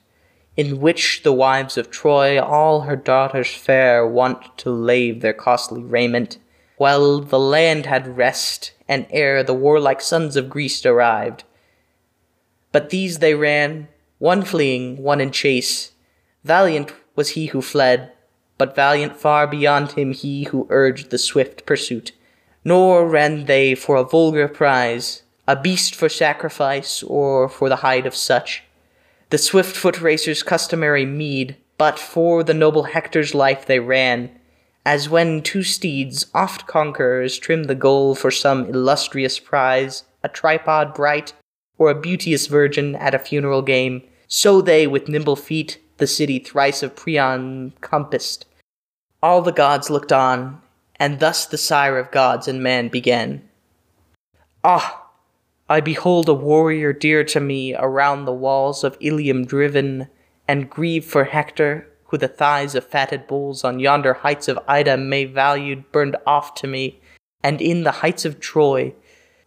in 0.58 0.80
which 0.80 1.22
the 1.24 1.34
wives 1.34 1.78
of 1.78 1.92
Troy 1.92 2.42
all 2.42 2.82
her 2.82 2.96
daughters 2.96 3.54
fair 3.54 4.08
wont 4.08 4.58
to 4.58 4.70
lave 4.70 5.22
their 5.22 5.34
costly 5.34 5.84
raiment, 5.84 6.38
while 6.78 7.20
the 7.20 7.40
land 7.40 7.86
had 7.86 8.18
rest, 8.18 8.72
and 8.88 9.06
ere 9.10 9.44
the 9.44 9.54
warlike 9.54 10.02
sons 10.02 10.36
of 10.36 10.50
Greece 10.50 10.86
arrived. 10.86 11.44
But 12.72 12.90
these 12.90 13.20
they 13.20 13.36
ran, 13.36 13.88
one 14.18 14.44
fleeing, 14.44 14.98
one 15.02 15.22
in 15.22 15.32
chase. 15.32 15.92
Valiant 16.44 16.92
was 17.16 17.30
he 17.30 17.48
who 17.48 17.62
fled, 17.62 18.12
but 18.58 18.76
valiant 18.76 19.16
far 19.16 19.48
beyond 19.48 19.92
him 19.94 20.12
he 20.12 20.46
who 20.46 20.68
urged 20.70 21.10
the 21.10 21.18
swift 21.18 21.66
pursuit. 21.66 22.12
Nor 22.66 23.08
ran 23.08 23.46
they 23.46 23.76
for 23.76 23.96
a 23.96 24.04
vulgar 24.04 24.50
prize, 24.50 25.22
a 25.48 25.56
beast 25.56 25.96
for 25.96 26.10
sacrifice, 26.10 27.02
or 27.04 27.48
for 27.48 27.70
the 27.70 27.78
hide 27.78 28.06
of 28.06 28.16
such, 28.16 28.64
the 29.30 29.38
swift 29.38 29.76
foot 29.76 30.02
racer's 30.02 30.44
customary 30.44 31.06
meed, 31.06 31.56
but 31.78 31.98
for 31.98 32.44
the 32.44 32.54
noble 32.54 32.84
Hector's 32.84 33.34
life 33.34 33.66
they 33.66 33.80
ran, 33.80 34.32
as 34.86 35.10
when 35.10 35.42
two 35.42 35.64
steeds, 35.64 36.28
oft 36.34 36.68
conquerors, 36.68 37.40
trim 37.40 37.64
the 37.64 37.76
goal 37.76 38.16
for 38.16 38.30
some 38.30 38.66
illustrious 38.66 39.40
prize, 39.40 40.04
a 40.24 40.30
tripod 40.30 40.94
bright, 40.94 41.34
or 41.78 41.90
a 41.90 42.00
beauteous 42.00 42.48
virgin 42.48 42.96
at 42.96 43.16
a 43.16 43.20
funeral 43.20 43.62
game, 43.62 44.04
so 44.28 44.62
they 44.62 44.88
with 44.88 45.10
nimble 45.10 45.36
feet 45.36 45.80
the 45.98 46.08
city 46.08 46.40
thrice 46.40 46.84
of 46.84 46.96
Priam 46.96 47.74
compassed. 47.82 48.46
All 49.24 49.42
the 49.42 49.52
gods 49.52 49.90
looked 49.90 50.12
on, 50.12 50.62
and 51.00 51.20
thus 51.20 51.46
the 51.46 51.58
sire 51.58 51.98
of 51.98 52.12
gods 52.12 52.48
and 52.48 52.64
man 52.64 52.88
began. 52.88 53.48
Ah! 54.64 55.04
I 55.68 55.82
behold 55.82 56.30
a 56.30 56.34
warrior 56.34 56.94
dear 56.94 57.24
to 57.24 57.40
me 57.40 57.76
around 57.76 58.26
the 58.26 58.34
walls 58.34 58.84
of 58.84 58.98
Ilium 59.00 59.46
driven, 59.46 60.08
and 60.48 60.70
grieve 60.70 61.06
for 61.06 61.24
Hector, 61.24 61.88
who 62.06 62.18
the 62.18 62.28
thighs 62.28 62.76
of 62.76 62.86
fatted 62.86 63.26
bulls 63.26 63.64
on 63.64 63.80
yonder 63.80 64.14
heights 64.14 64.48
of 64.48 64.60
Ida 64.68 64.96
may 64.96 65.26
valued 65.26 65.92
burned 65.92 66.18
off 66.28 66.54
to 66.56 66.68
me, 66.68 67.00
and 67.44 67.62
in 67.62 67.84
the 67.84 67.92
heights 67.92 68.26
of 68.26 68.40
Troy. 68.40 68.94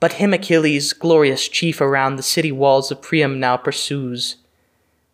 But 0.00 0.14
him 0.14 0.34
Achilles, 0.34 0.92
glorious 0.92 1.48
chief 1.48 1.80
around 1.80 2.16
the 2.16 2.22
city 2.22 2.52
walls 2.52 2.90
of 2.90 3.02
Priam 3.02 3.38
now 3.38 3.56
pursues. 3.56 4.36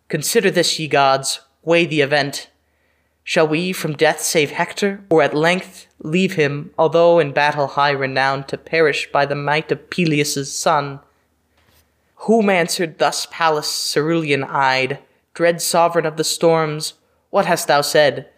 Consider 0.08 0.50
this, 0.50 0.78
ye 0.78 0.88
gods, 0.88 1.40
weigh 1.62 1.86
the 1.86 2.00
event. 2.00 2.50
Shall 3.26 3.48
we 3.48 3.72
from 3.72 3.96
death 3.96 4.20
save 4.20 4.50
Hector, 4.50 5.02
or 5.08 5.22
at 5.22 5.34
length 5.34 5.86
leave 5.98 6.34
him, 6.34 6.72
although 6.78 7.18
in 7.18 7.32
battle 7.32 7.68
high 7.68 7.90
renowned, 7.90 8.48
to 8.48 8.58
perish 8.58 9.10
by 9.10 9.24
the 9.24 9.34
might 9.34 9.72
of 9.72 9.88
Peleus' 9.88 10.52
son? 10.52 11.00
Whom 12.16 12.50
answered 12.50 12.98
thus 12.98 13.26
Pallas, 13.30 13.92
cerulean 13.92 14.44
eyed, 14.44 14.98
dread 15.32 15.62
sovereign 15.62 16.04
of 16.04 16.18
the 16.18 16.24
storms, 16.24 16.94
what 17.30 17.46
hast 17.46 17.66
thou 17.66 17.80
said? 17.80 18.28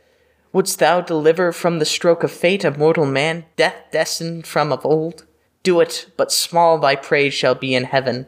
Wouldst 0.52 0.78
thou 0.78 1.00
deliver 1.00 1.50
from 1.50 1.80
the 1.80 1.84
stroke 1.84 2.22
of 2.22 2.30
fate 2.30 2.64
a 2.64 2.70
mortal 2.70 3.06
man, 3.06 3.44
death 3.56 3.74
destined 3.90 4.46
from 4.46 4.72
of 4.72 4.86
old? 4.86 5.26
Do 5.64 5.80
it, 5.80 6.10
but 6.16 6.30
small 6.30 6.78
thy 6.78 6.94
praise 6.94 7.34
shall 7.34 7.56
be 7.56 7.74
in 7.74 7.84
heaven. 7.84 8.26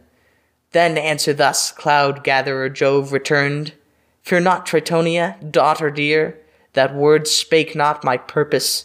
Then 0.73 0.99
answer 0.99 1.33
thus, 1.33 1.71
cloud 1.71 2.25
gatherer 2.25 2.69
Jove 2.69 3.13
returned. 3.13 3.75
Fear 4.23 4.41
not, 4.41 4.67
Tritonia, 4.67 5.51
daughter 5.51 5.91
dear, 5.91 6.39
that 6.79 6.95
words 6.95 7.29
spake 7.29 7.75
not 7.75 8.05
my 8.05 8.17
purpose. 8.17 8.85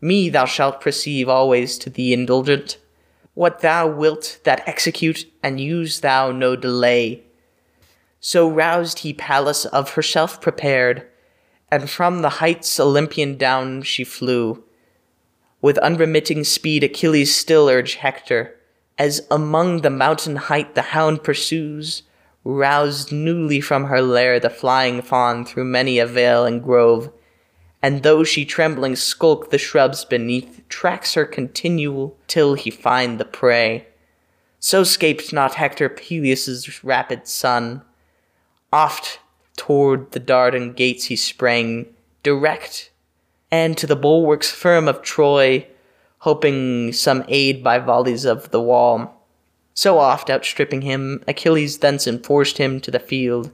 Me 0.00 0.28
thou 0.28 0.44
shalt 0.44 0.80
perceive 0.80 1.28
always 1.28 1.76
to 1.76 1.90
thee 1.90 2.12
indulgent. 2.12 2.78
What 3.34 3.62
thou 3.62 3.88
wilt, 3.88 4.38
that 4.44 4.62
execute, 4.68 5.26
and 5.42 5.58
use 5.58 6.00
thou 6.00 6.30
no 6.30 6.54
delay. 6.54 7.24
So 8.20 8.48
roused 8.48 9.00
he 9.00 9.12
Pallas 9.12 9.64
of 9.64 9.94
herself 9.94 10.40
prepared, 10.40 11.04
and 11.68 11.90
from 11.90 12.22
the 12.22 12.38
heights 12.38 12.78
Olympian 12.78 13.36
down 13.36 13.82
she 13.82 14.04
flew. 14.04 14.62
With 15.60 15.78
unremitting 15.78 16.44
speed 16.44 16.84
Achilles 16.84 17.34
still 17.34 17.68
urged 17.68 17.96
Hector, 17.96 18.54
as 18.98 19.26
among 19.32 19.80
the 19.80 19.90
mountain 19.90 20.36
height 20.36 20.76
the 20.76 20.94
hound 20.94 21.24
pursues, 21.24 22.04
roused 22.44 23.10
newly 23.10 23.60
from 23.60 23.86
her 23.86 24.00
lair 24.00 24.38
the 24.38 24.48
flying 24.48 25.02
fawn 25.02 25.44
through 25.44 25.64
many 25.64 25.98
a 25.98 26.06
vale 26.06 26.44
and 26.44 26.62
grove, 26.62 27.10
and 27.82 28.02
though 28.02 28.22
she 28.22 28.44
trembling 28.44 28.94
skulk 28.94 29.50
the 29.50 29.58
shrubs 29.58 30.04
beneath, 30.04 30.62
tracks 30.68 31.14
her 31.14 31.24
continual 31.24 32.16
till 32.28 32.54
he 32.54 32.70
find 32.70 33.18
the 33.18 33.24
prey. 33.24 33.86
So 34.60 34.84
scaped 34.84 35.32
not 35.32 35.54
Hector 35.54 35.88
Peleus' 35.88 36.84
rapid 36.84 37.26
son. 37.26 37.82
Oft 38.72 39.18
toward 39.56 40.12
the 40.12 40.20
Dardan 40.20 40.72
gates 40.72 41.06
he 41.06 41.16
sprang, 41.16 41.86
direct, 42.22 42.92
and 43.50 43.76
to 43.76 43.86
the 43.86 43.96
bulwarks 43.96 44.50
firm 44.50 44.86
of 44.86 45.02
Troy, 45.02 45.66
hoping 46.18 46.92
some 46.92 47.24
aid 47.26 47.64
by 47.64 47.80
volleys 47.80 48.24
of 48.24 48.50
the 48.52 48.62
wall. 48.62 49.26
So 49.74 49.98
oft 49.98 50.30
outstripping 50.30 50.82
him, 50.82 51.24
Achilles 51.26 51.78
thence 51.78 52.06
enforced 52.06 52.58
him 52.58 52.80
to 52.80 52.90
the 52.92 53.00
field, 53.00 53.50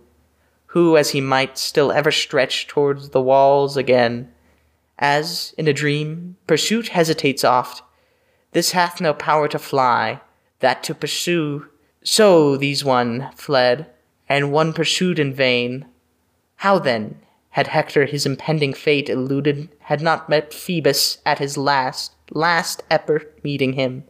who, 0.68 0.96
as 0.96 1.10
he 1.10 1.20
might, 1.20 1.56
still 1.56 1.90
ever 1.92 2.10
stretched 2.10 2.68
towards 2.68 3.10
the 3.10 3.22
walls 3.22 3.76
again. 3.76 4.32
As, 4.98 5.54
in 5.56 5.68
a 5.68 5.72
dream, 5.72 6.36
pursuit 6.46 6.88
hesitates 6.88 7.44
oft, 7.44 7.82
this 8.52 8.72
hath 8.72 9.00
no 9.00 9.14
power 9.14 9.48
to 9.48 9.58
fly, 9.58 10.20
that 10.60 10.82
to 10.84 10.94
pursue, 10.94 11.66
so 12.02 12.56
these 12.56 12.84
one 12.84 13.30
fled, 13.34 13.86
and 14.28 14.52
one 14.52 14.72
pursued 14.72 15.18
in 15.18 15.32
vain. 15.32 15.86
How 16.56 16.78
then 16.78 17.20
had 17.50 17.68
Hector 17.68 18.04
his 18.04 18.26
impending 18.26 18.74
fate 18.74 19.08
eluded, 19.08 19.68
had 19.80 20.00
not 20.00 20.28
met 20.28 20.52
Phoebus 20.52 21.18
at 21.24 21.38
his 21.38 21.56
last, 21.56 22.12
last 22.30 22.82
effort 22.90 23.38
meeting 23.42 23.72
him, 23.72 24.04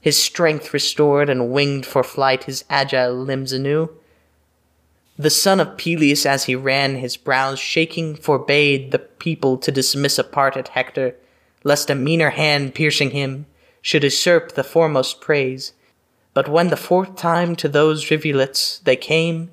his 0.00 0.22
strength 0.22 0.72
restored 0.72 1.28
and 1.28 1.50
winged 1.50 1.84
for 1.84 2.02
flight 2.02 2.44
his 2.44 2.64
agile 2.70 3.14
limbs 3.14 3.52
anew? 3.52 3.90
The 5.20 5.28
son 5.28 5.60
of 5.60 5.76
Peleus, 5.76 6.24
as 6.24 6.44
he 6.44 6.54
ran, 6.54 6.96
his 6.96 7.18
brows 7.18 7.58
shaking, 7.58 8.14
forbade 8.14 8.90
the 8.90 8.98
people 8.98 9.58
to 9.58 9.70
dismiss 9.70 10.18
apart 10.18 10.56
at 10.56 10.68
Hector, 10.68 11.14
lest 11.62 11.90
a 11.90 11.94
meaner 11.94 12.30
hand 12.30 12.74
piercing 12.74 13.10
him 13.10 13.44
should 13.82 14.02
usurp 14.02 14.52
the 14.52 14.64
foremost 14.64 15.20
praise. 15.20 15.74
But 16.32 16.48
when 16.48 16.68
the 16.68 16.76
fourth 16.78 17.16
time 17.16 17.54
to 17.56 17.68
those 17.68 18.10
rivulets 18.10 18.78
they 18.78 18.96
came, 18.96 19.50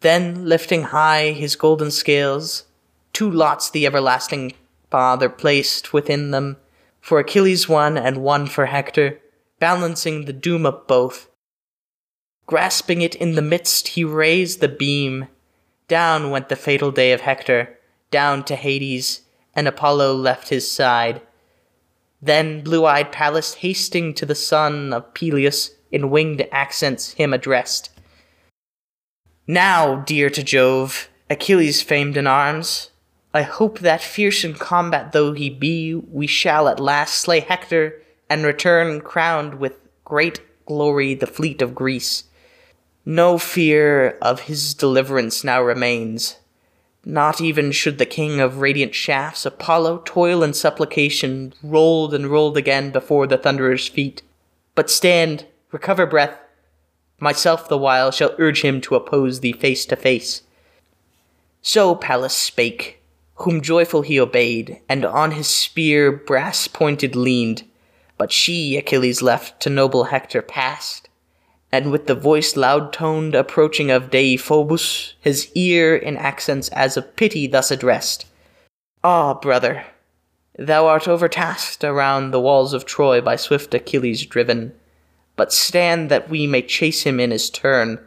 then 0.00 0.46
lifting 0.46 0.84
high 0.84 1.32
his 1.32 1.54
golden 1.54 1.90
scales, 1.90 2.64
two 3.12 3.30
lots 3.30 3.68
the 3.68 3.84
everlasting 3.84 4.54
Father 4.90 5.28
placed 5.28 5.92
within 5.92 6.30
them, 6.30 6.56
for 7.02 7.18
Achilles 7.18 7.68
one 7.68 7.98
and 7.98 8.22
one 8.22 8.46
for 8.46 8.64
Hector, 8.64 9.20
balancing 9.58 10.24
the 10.24 10.32
doom 10.32 10.64
of 10.64 10.86
both. 10.86 11.28
Grasping 12.46 13.00
it 13.00 13.14
in 13.14 13.36
the 13.36 13.42
midst, 13.42 13.88
he 13.88 14.04
raised 14.04 14.60
the 14.60 14.68
beam. 14.68 15.28
Down 15.88 16.30
went 16.30 16.48
the 16.48 16.56
fatal 16.56 16.90
day 16.90 17.12
of 17.12 17.22
Hector, 17.22 17.78
down 18.10 18.44
to 18.44 18.56
Hades, 18.56 19.22
and 19.54 19.66
Apollo 19.66 20.16
left 20.16 20.50
his 20.50 20.70
side. 20.70 21.22
Then 22.20 22.62
blue 22.62 22.84
eyed 22.84 23.12
Pallas, 23.12 23.54
hasting 23.54 24.14
to 24.14 24.26
the 24.26 24.34
son 24.34 24.92
of 24.92 25.14
Peleus, 25.14 25.70
in 25.90 26.10
winged 26.10 26.46
accents 26.52 27.12
him 27.12 27.32
addressed. 27.32 27.90
Now, 29.46 29.96
dear 29.96 30.28
to 30.30 30.42
Jove, 30.42 31.08
Achilles 31.30 31.82
famed 31.82 32.16
in 32.16 32.26
arms, 32.26 32.90
I 33.32 33.42
hope 33.42 33.78
that 33.80 34.02
fierce 34.02 34.44
in 34.44 34.54
combat 34.54 35.12
though 35.12 35.32
he 35.32 35.50
be, 35.50 35.94
we 35.94 36.26
shall 36.26 36.68
at 36.68 36.78
last 36.78 37.14
slay 37.14 37.40
Hector 37.40 38.02
and 38.28 38.44
return 38.44 39.00
crowned 39.00 39.54
with 39.54 39.80
great 40.04 40.40
glory 40.66 41.14
the 41.14 41.26
fleet 41.26 41.62
of 41.62 41.74
Greece. 41.74 42.24
No 43.06 43.36
fear 43.36 44.16
of 44.22 44.40
his 44.42 44.72
deliverance 44.72 45.44
now 45.44 45.62
remains. 45.62 46.36
Not 47.04 47.38
even 47.38 47.70
should 47.70 47.98
the 47.98 48.06
king 48.06 48.40
of 48.40 48.60
radiant 48.60 48.94
shafts, 48.94 49.44
Apollo, 49.44 50.04
toil 50.06 50.42
and 50.42 50.56
supplication, 50.56 51.52
rolled 51.62 52.14
and 52.14 52.28
rolled 52.28 52.56
again 52.56 52.90
before 52.90 53.26
the 53.26 53.36
thunderer's 53.36 53.88
feet. 53.88 54.22
But 54.74 54.88
stand, 54.88 55.44
recover 55.70 56.06
breath. 56.06 56.38
Myself 57.20 57.68
the 57.68 57.76
while 57.76 58.10
shall 58.10 58.34
urge 58.38 58.62
him 58.62 58.80
to 58.82 58.94
oppose 58.94 59.40
thee 59.40 59.52
face 59.52 59.84
to 59.86 59.96
face. 59.96 60.42
So 61.60 61.94
Pallas 61.94 62.34
spake, 62.34 63.02
whom 63.34 63.60
joyful 63.60 64.00
he 64.00 64.18
obeyed, 64.18 64.80
and 64.88 65.04
on 65.04 65.32
his 65.32 65.46
spear 65.46 66.10
brass 66.10 66.68
pointed 66.68 67.14
leaned. 67.14 67.64
But 68.16 68.32
she 68.32 68.78
Achilles 68.78 69.20
left 69.20 69.60
to 69.60 69.70
noble 69.70 70.04
Hector 70.04 70.40
passed 70.40 71.10
and 71.74 71.90
with 71.90 72.06
the 72.06 72.14
voice 72.14 72.56
loud 72.56 72.92
toned 72.92 73.34
approaching 73.34 73.90
of 73.90 74.08
Deiphobus, 74.08 75.14
his 75.20 75.50
ear 75.56 75.96
in 75.96 76.16
accents 76.16 76.68
as 76.68 76.96
of 76.96 77.16
pity 77.16 77.48
thus 77.48 77.72
addressed 77.72 78.26
Ah, 79.02 79.34
brother, 79.34 79.84
thou 80.56 80.86
art 80.86 81.08
overtasked 81.08 81.82
around 81.82 82.30
the 82.30 82.40
walls 82.40 82.74
of 82.74 82.84
Troy 82.84 83.20
by 83.20 83.34
swift 83.34 83.74
Achilles 83.74 84.24
driven. 84.24 84.72
but 85.34 85.52
stand 85.52 86.12
that 86.12 86.30
we 86.30 86.46
may 86.46 86.62
chase 86.62 87.02
him 87.02 87.18
in 87.18 87.32
his 87.32 87.50
turn. 87.50 87.98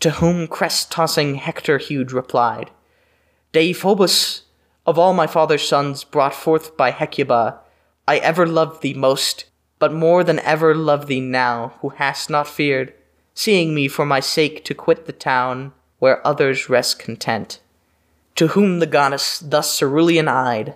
To 0.00 0.10
whom 0.18 0.48
crest 0.48 0.90
tossing 0.90 1.36
Hector 1.36 1.78
huge 1.78 2.12
replied, 2.12 2.72
Deiphobus, 3.52 4.42
of 4.84 4.98
all 4.98 5.14
my 5.14 5.28
father's 5.28 5.68
sons 5.68 6.02
brought 6.02 6.34
forth 6.34 6.76
by 6.76 6.90
Hecuba, 6.90 7.60
I 8.08 8.16
ever 8.16 8.44
loved 8.44 8.82
thee 8.82 8.94
most, 8.94 9.44
but 9.78 9.92
more 9.92 10.24
than 10.24 10.38
ever 10.40 10.74
love 10.74 11.06
thee 11.06 11.20
now, 11.20 11.74
who 11.80 11.90
hast 11.90 12.30
not 12.30 12.48
feared, 12.48 12.92
seeing 13.34 13.74
me 13.74 13.88
for 13.88 14.04
my 14.04 14.20
sake 14.20 14.64
to 14.64 14.74
quit 14.74 15.06
the 15.06 15.12
town, 15.12 15.72
where 15.98 16.26
others 16.26 16.68
rest 16.68 16.98
content. 16.98 17.60
To 18.36 18.48
whom 18.48 18.78
the 18.78 18.86
goddess 18.86 19.38
thus 19.38 19.78
cerulean 19.78 20.28
eyed, 20.28 20.74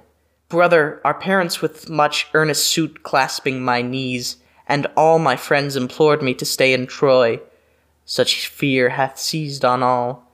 Brother, 0.52 1.00
our 1.02 1.14
parents 1.14 1.62
with 1.62 1.88
much 1.88 2.28
earnest 2.34 2.66
suit 2.66 3.02
clasping 3.02 3.62
my 3.62 3.80
knees, 3.80 4.36
and 4.66 4.86
all 4.98 5.18
my 5.18 5.34
friends 5.34 5.76
implored 5.76 6.22
me 6.22 6.34
to 6.34 6.44
stay 6.44 6.74
in 6.74 6.86
Troy. 6.86 7.40
Such 8.04 8.48
fear 8.48 8.90
hath 8.90 9.18
seized 9.18 9.64
on 9.64 9.82
all. 9.82 10.30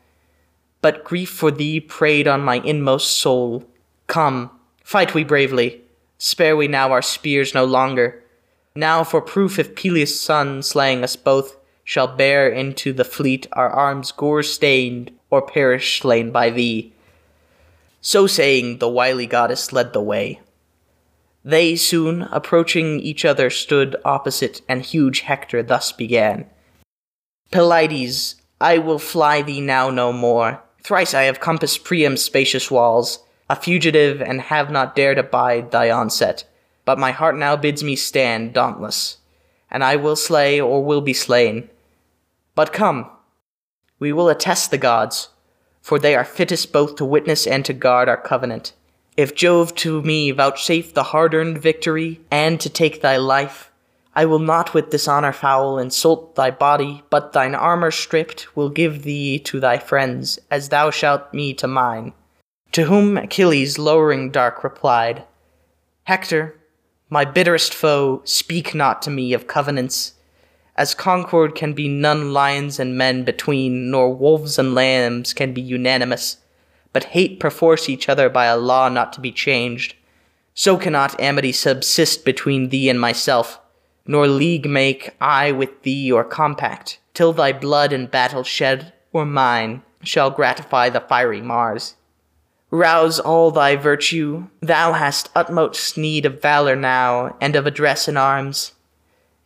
But 0.80 1.04
grief 1.04 1.30
for 1.30 1.52
thee 1.52 1.78
preyed 1.78 2.26
on 2.26 2.40
my 2.40 2.56
inmost 2.56 3.16
soul. 3.18 3.62
Come, 4.08 4.50
fight 4.82 5.14
we 5.14 5.22
bravely. 5.22 5.82
Spare 6.18 6.56
we 6.56 6.66
now 6.66 6.90
our 6.90 7.00
spears 7.00 7.54
no 7.54 7.64
longer. 7.64 8.20
Now 8.78 9.02
for 9.02 9.20
proof 9.20 9.58
if 9.58 9.75
Peleus' 9.75 10.20
son, 10.20 10.62
slaying 10.62 11.02
us 11.02 11.16
both, 11.16 11.56
shall 11.82 12.06
bear 12.06 12.49
into 12.49 12.92
the 12.92 13.02
fleet 13.02 13.49
our 13.50 13.68
arms 13.68 14.12
gore 14.12 14.44
stained, 14.44 15.11
or 15.30 15.42
perish 15.42 16.00
slain 16.00 16.30
by 16.30 16.50
thee. 16.50 16.92
So 18.00 18.28
saying, 18.28 18.78
the 18.78 18.88
wily 18.88 19.26
goddess 19.26 19.73
led 19.73 19.92
the 19.92 20.00
way. 20.00 20.40
They 21.44 21.75
soon, 21.75 22.23
approaching 22.30 23.00
each 23.00 23.25
other, 23.25 23.50
stood 23.50 23.97
opposite, 24.04 24.62
and 24.68 24.82
huge 24.82 25.23
Hector 25.23 25.61
thus 25.64 25.90
began 25.90 26.47
Pelides, 27.50 28.37
I 28.61 28.78
will 28.78 29.00
fly 29.00 29.42
thee 29.42 29.61
now 29.61 29.90
no 29.90 30.12
more. 30.12 30.62
Thrice 30.85 31.14
I 31.14 31.23
have 31.23 31.40
compassed 31.40 31.82
Priam's 31.82 32.23
spacious 32.23 32.70
walls, 32.70 33.25
a 33.50 33.56
fugitive, 33.56 34.23
and 34.23 34.40
have 34.40 34.70
not 34.70 34.94
dared 34.94 35.18
abide 35.18 35.73
thy 35.73 35.90
onset. 35.90 36.44
But 36.88 36.99
my 36.99 37.11
heart 37.11 37.37
now 37.37 37.54
bids 37.54 37.85
me 37.85 37.97
stand 37.97 38.54
dauntless, 38.54 39.18
and 39.71 39.85
I 39.85 39.97
will 39.97 40.16
slay 40.16 40.59
or 40.59 40.83
will 40.83 41.02
be 41.02 41.12
slain. 41.12 41.68
But 42.54 42.73
come, 42.73 43.11
we 43.99 44.11
will 44.11 44.30
attest 44.30 44.71
the 44.71 44.78
gods, 44.78 45.28
for 45.83 45.99
they 45.99 46.14
are 46.14 46.25
fittest 46.25 46.73
both 46.73 46.97
to 46.97 47.04
witness 47.04 47.47
and 47.47 47.62
to 47.66 47.75
guard 47.75 48.09
our 48.09 48.16
covenant. 48.16 48.73
If 49.18 49.35
Jove 49.35 49.75
to 49.75 50.00
me 50.00 50.30
vouchsafe 50.30 50.95
the 50.95 51.02
hard 51.02 51.35
earned 51.35 51.59
victory, 51.59 52.21
and 52.30 52.59
to 52.59 52.71
take 52.71 53.02
thy 53.02 53.18
life, 53.18 53.71
I 54.14 54.25
will 54.25 54.38
not 54.38 54.73
with 54.73 54.88
dishonor 54.88 55.35
foul 55.35 55.78
insult 55.78 56.37
thy 56.37 56.50
body, 56.50 57.02
but 57.11 57.35
thine 57.35 57.54
armor 57.54 57.90
stripped 57.90 58.57
will 58.57 58.71
give 58.71 59.02
thee 59.02 59.38
to 59.40 59.61
thy 59.61 59.76
friends, 59.76 60.38
as 60.50 60.71
thou 60.71 60.90
shalt 60.90 61.35
me 61.35 61.52
to 61.52 61.68
mine. 61.68 62.14
To 62.73 62.85
whom 62.85 63.18
Achilles, 63.18 63.78
lowering 63.78 64.30
dark, 64.30 64.64
replied, 64.64 65.25
Hector, 66.04 66.57
my 67.10 67.24
bitterest 67.24 67.74
foe, 67.74 68.22
speak 68.24 68.74
not 68.74 69.02
to 69.02 69.10
me 69.10 69.32
of 69.32 69.46
covenants. 69.46 70.14
As 70.76 70.94
concord 70.94 71.54
can 71.54 71.72
be 71.72 71.88
none 71.88 72.32
lions 72.32 72.78
and 72.78 72.96
men 72.96 73.24
between, 73.24 73.90
nor 73.90 74.14
wolves 74.14 74.58
and 74.58 74.74
lambs 74.74 75.32
can 75.32 75.52
be 75.52 75.60
unanimous 75.60 76.38
but 76.92 77.04
hate 77.04 77.38
perforce 77.38 77.88
each 77.88 78.08
other 78.08 78.28
by 78.28 78.46
a 78.46 78.56
law 78.56 78.88
not 78.88 79.12
to 79.12 79.20
be 79.20 79.32
changed. 79.32 79.94
So 80.54 80.76
cannot 80.76 81.20
amity 81.20 81.52
subsist 81.52 82.24
between 82.24 82.70
thee 82.70 82.88
and 82.88 83.00
myself, 83.00 83.60
nor 84.06 84.26
league 84.26 84.68
make 84.68 85.14
I 85.20 85.52
with 85.52 85.82
thee 85.82 86.10
or 86.10 86.24
compact, 86.24 86.98
till 87.14 87.32
thy 87.32 87.52
blood 87.52 87.92
in 87.92 88.06
battle 88.06 88.42
shed, 88.42 88.92
or 89.12 89.24
mine, 89.24 89.82
shall 90.02 90.30
gratify 90.30 90.88
the 90.88 91.00
fiery 91.00 91.40
Mars. 91.40 91.94
Rouse 92.70 93.18
all 93.18 93.50
thy 93.50 93.76
virtue, 93.76 94.48
thou 94.61 94.92
hast 94.92 95.31
utmost 95.35 95.96
need 95.96 96.26
of 96.26 96.42
valor 96.42 96.76
now, 96.76 97.37
and 97.40 97.57
of 97.57 97.66
address 97.66 98.09
in 98.09 98.16
arms. 98.16 98.72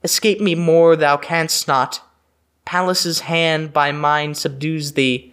Escape 0.03 0.41
me 0.41 0.55
more 0.55 0.97
thou 0.97 1.17
canst 1.17 1.69
not. 1.69 2.01
Pallas' 2.65 3.21
hand 3.21 3.73
by 3.73 3.93
mine 3.93 4.35
subdues 4.35 4.93
thee, 4.93 5.33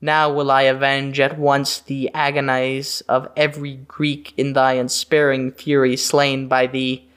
now 0.00 0.32
will 0.32 0.50
I 0.50 0.62
avenge 0.62 1.18
at 1.18 1.38
once 1.38 1.80
the 1.80 2.10
agonies 2.14 3.00
of 3.08 3.28
every 3.36 3.74
Greek 3.74 4.32
in 4.36 4.52
thy 4.52 4.74
unsparing 4.74 5.52
fury 5.52 5.96
slain 5.96 6.46
by 6.46 6.66
thee. 6.66 7.08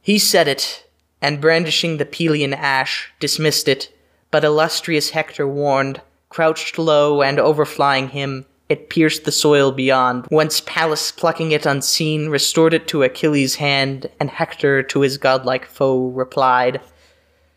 He 0.00 0.18
said 0.18 0.48
it, 0.48 0.86
and 1.20 1.40
brandishing 1.40 1.98
the 1.98 2.06
Pelian 2.06 2.54
ash, 2.54 3.12
dismissed 3.20 3.68
it. 3.68 3.94
But 4.30 4.44
illustrious 4.44 5.10
Hector 5.10 5.46
warned, 5.46 6.00
crouched 6.28 6.78
low, 6.78 7.22
and 7.22 7.38
overflying 7.38 8.10
him, 8.10 8.46
it 8.68 8.90
pierced 8.90 9.24
the 9.24 9.32
soil 9.32 9.72
beyond, 9.72 10.26
whence 10.28 10.60
Pallas, 10.60 11.12
plucking 11.12 11.52
it 11.52 11.66
unseen, 11.66 12.28
restored 12.28 12.74
it 12.74 12.86
to 12.88 13.02
Achilles' 13.02 13.56
hand, 13.56 14.10
and 14.20 14.30
Hector 14.30 14.82
to 14.82 15.00
his 15.00 15.18
godlike 15.18 15.66
foe 15.66 16.08
replied, 16.08 16.80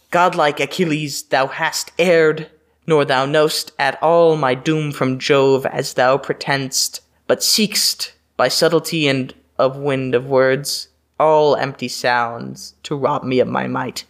Godlike 0.10 0.60
Achilles, 0.60 1.24
thou 1.24 1.48
hast 1.48 1.92
erred 1.98 2.50
nor 2.88 3.06
thou 3.06 3.26
know'st 3.26 3.72
at 3.78 4.02
all 4.02 4.36
my 4.36 4.56
doom 4.56 4.92
from 4.92 5.20
Jove 5.20 5.66
as 5.68 5.94
thou 5.94 6.18
pretend'st, 6.18 7.02
but 7.28 7.40
seek'st, 7.44 8.14
by 8.36 8.48
subtlety 8.48 9.08
and 9.08 9.34
of 9.58 9.78
wind 9.78 10.16
of 10.16 10.26
words, 10.26 10.90
all 11.20 11.56
empty 11.56 11.88
sounds, 11.88 12.74
to 12.84 12.96
rob 12.96 13.24
me 13.24 13.40
of 13.40 13.48
my 13.48 13.68
might. 13.68 14.04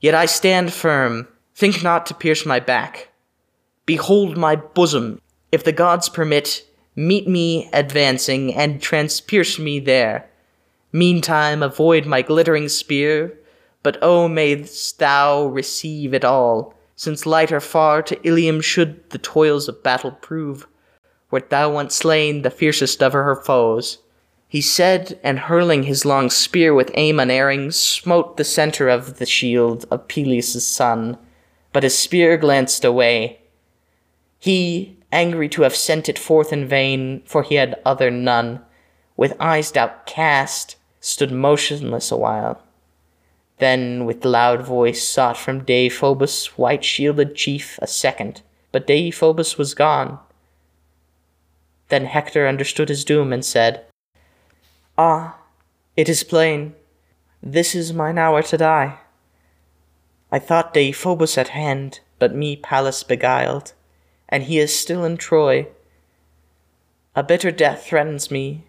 Yet 0.00 0.14
I 0.14 0.26
stand 0.26 0.72
firm, 0.72 1.28
think 1.54 1.82
not 1.82 2.06
to 2.06 2.14
pierce 2.14 2.46
my 2.46 2.60
back. 2.60 3.10
Behold 3.86 4.36
my 4.36 4.56
bosom, 4.56 5.20
if 5.54 5.62
the 5.62 5.72
gods 5.72 6.08
permit, 6.08 6.66
meet 6.96 7.28
me 7.28 7.70
advancing, 7.72 8.52
and 8.52 8.80
transpierce 8.80 9.56
me 9.58 9.78
there. 9.78 10.28
Meantime 10.92 11.62
avoid 11.62 12.06
my 12.06 12.22
glittering 12.22 12.68
spear, 12.68 13.38
but 13.84 13.96
oh 14.02 14.26
mayst 14.26 14.98
thou 14.98 15.46
receive 15.46 16.12
it 16.12 16.24
all, 16.24 16.74
since 16.96 17.24
lighter 17.24 17.60
far 17.60 18.02
to 18.02 18.20
Ilium 18.26 18.60
should 18.60 19.10
the 19.10 19.18
toils 19.18 19.68
of 19.68 19.82
battle 19.82 20.10
prove, 20.10 20.66
wert 21.30 21.50
thou 21.50 21.72
once 21.72 21.94
slain 21.94 22.42
the 22.42 22.50
fiercest 22.50 23.00
of 23.00 23.12
her 23.12 23.36
foes. 23.36 23.98
He 24.48 24.60
said, 24.60 25.18
and 25.22 25.38
hurling 25.38 25.84
his 25.84 26.04
long 26.04 26.30
spear 26.30 26.74
with 26.74 26.90
aim 26.94 27.20
unerring, 27.20 27.70
smote 27.70 28.36
the 28.36 28.44
centre 28.44 28.88
of 28.88 29.18
the 29.18 29.26
shield 29.26 29.84
of 29.90 30.08
Peleus' 30.08 30.66
son, 30.66 31.16
but 31.72 31.84
his 31.84 31.96
spear 31.96 32.36
glanced 32.36 32.84
away. 32.84 33.40
He, 34.38 34.96
angry 35.14 35.48
to 35.48 35.62
have 35.62 35.76
sent 35.76 36.08
it 36.08 36.18
forth 36.18 36.52
in 36.52 36.66
vain, 36.66 37.22
for 37.24 37.42
he 37.42 37.54
had 37.54 37.80
other 37.86 38.10
none, 38.10 38.60
with 39.16 39.36
eyes 39.40 39.70
downcast, 39.70 40.76
stood 41.00 41.30
motionless 41.30 42.10
awhile. 42.10 42.60
Then 43.58 44.04
with 44.04 44.24
loud 44.24 44.62
voice 44.62 45.06
sought 45.06 45.36
from 45.36 45.64
Deiphobus, 45.64 46.46
white 46.58 46.84
shielded 46.84 47.36
chief, 47.36 47.78
a 47.80 47.86
second, 47.86 48.42
but 48.72 48.86
Deiphobus 48.86 49.56
was 49.56 49.72
gone. 49.74 50.18
Then 51.88 52.06
Hector 52.06 52.48
understood 52.48 52.88
his 52.88 53.04
doom 53.04 53.32
and 53.32 53.44
said, 53.44 53.86
Ah, 54.98 55.38
it 55.96 56.08
is 56.08 56.24
plain, 56.24 56.74
this 57.40 57.74
is 57.74 57.92
mine 57.92 58.18
hour 58.18 58.42
to 58.42 58.56
die. 58.56 58.98
I 60.32 60.40
thought 60.40 60.74
Deiphobus 60.74 61.38
at 61.38 61.48
hand, 61.48 62.00
but 62.18 62.34
me 62.34 62.56
Pallas 62.56 63.04
beguiled, 63.04 63.74
and 64.34 64.42
he 64.42 64.58
is 64.58 64.76
still 64.76 65.04
in 65.04 65.16
Troy. 65.16 65.68
A 67.14 67.22
bitter 67.22 67.52
death 67.52 67.86
threatens 67.86 68.32
me. 68.32 68.64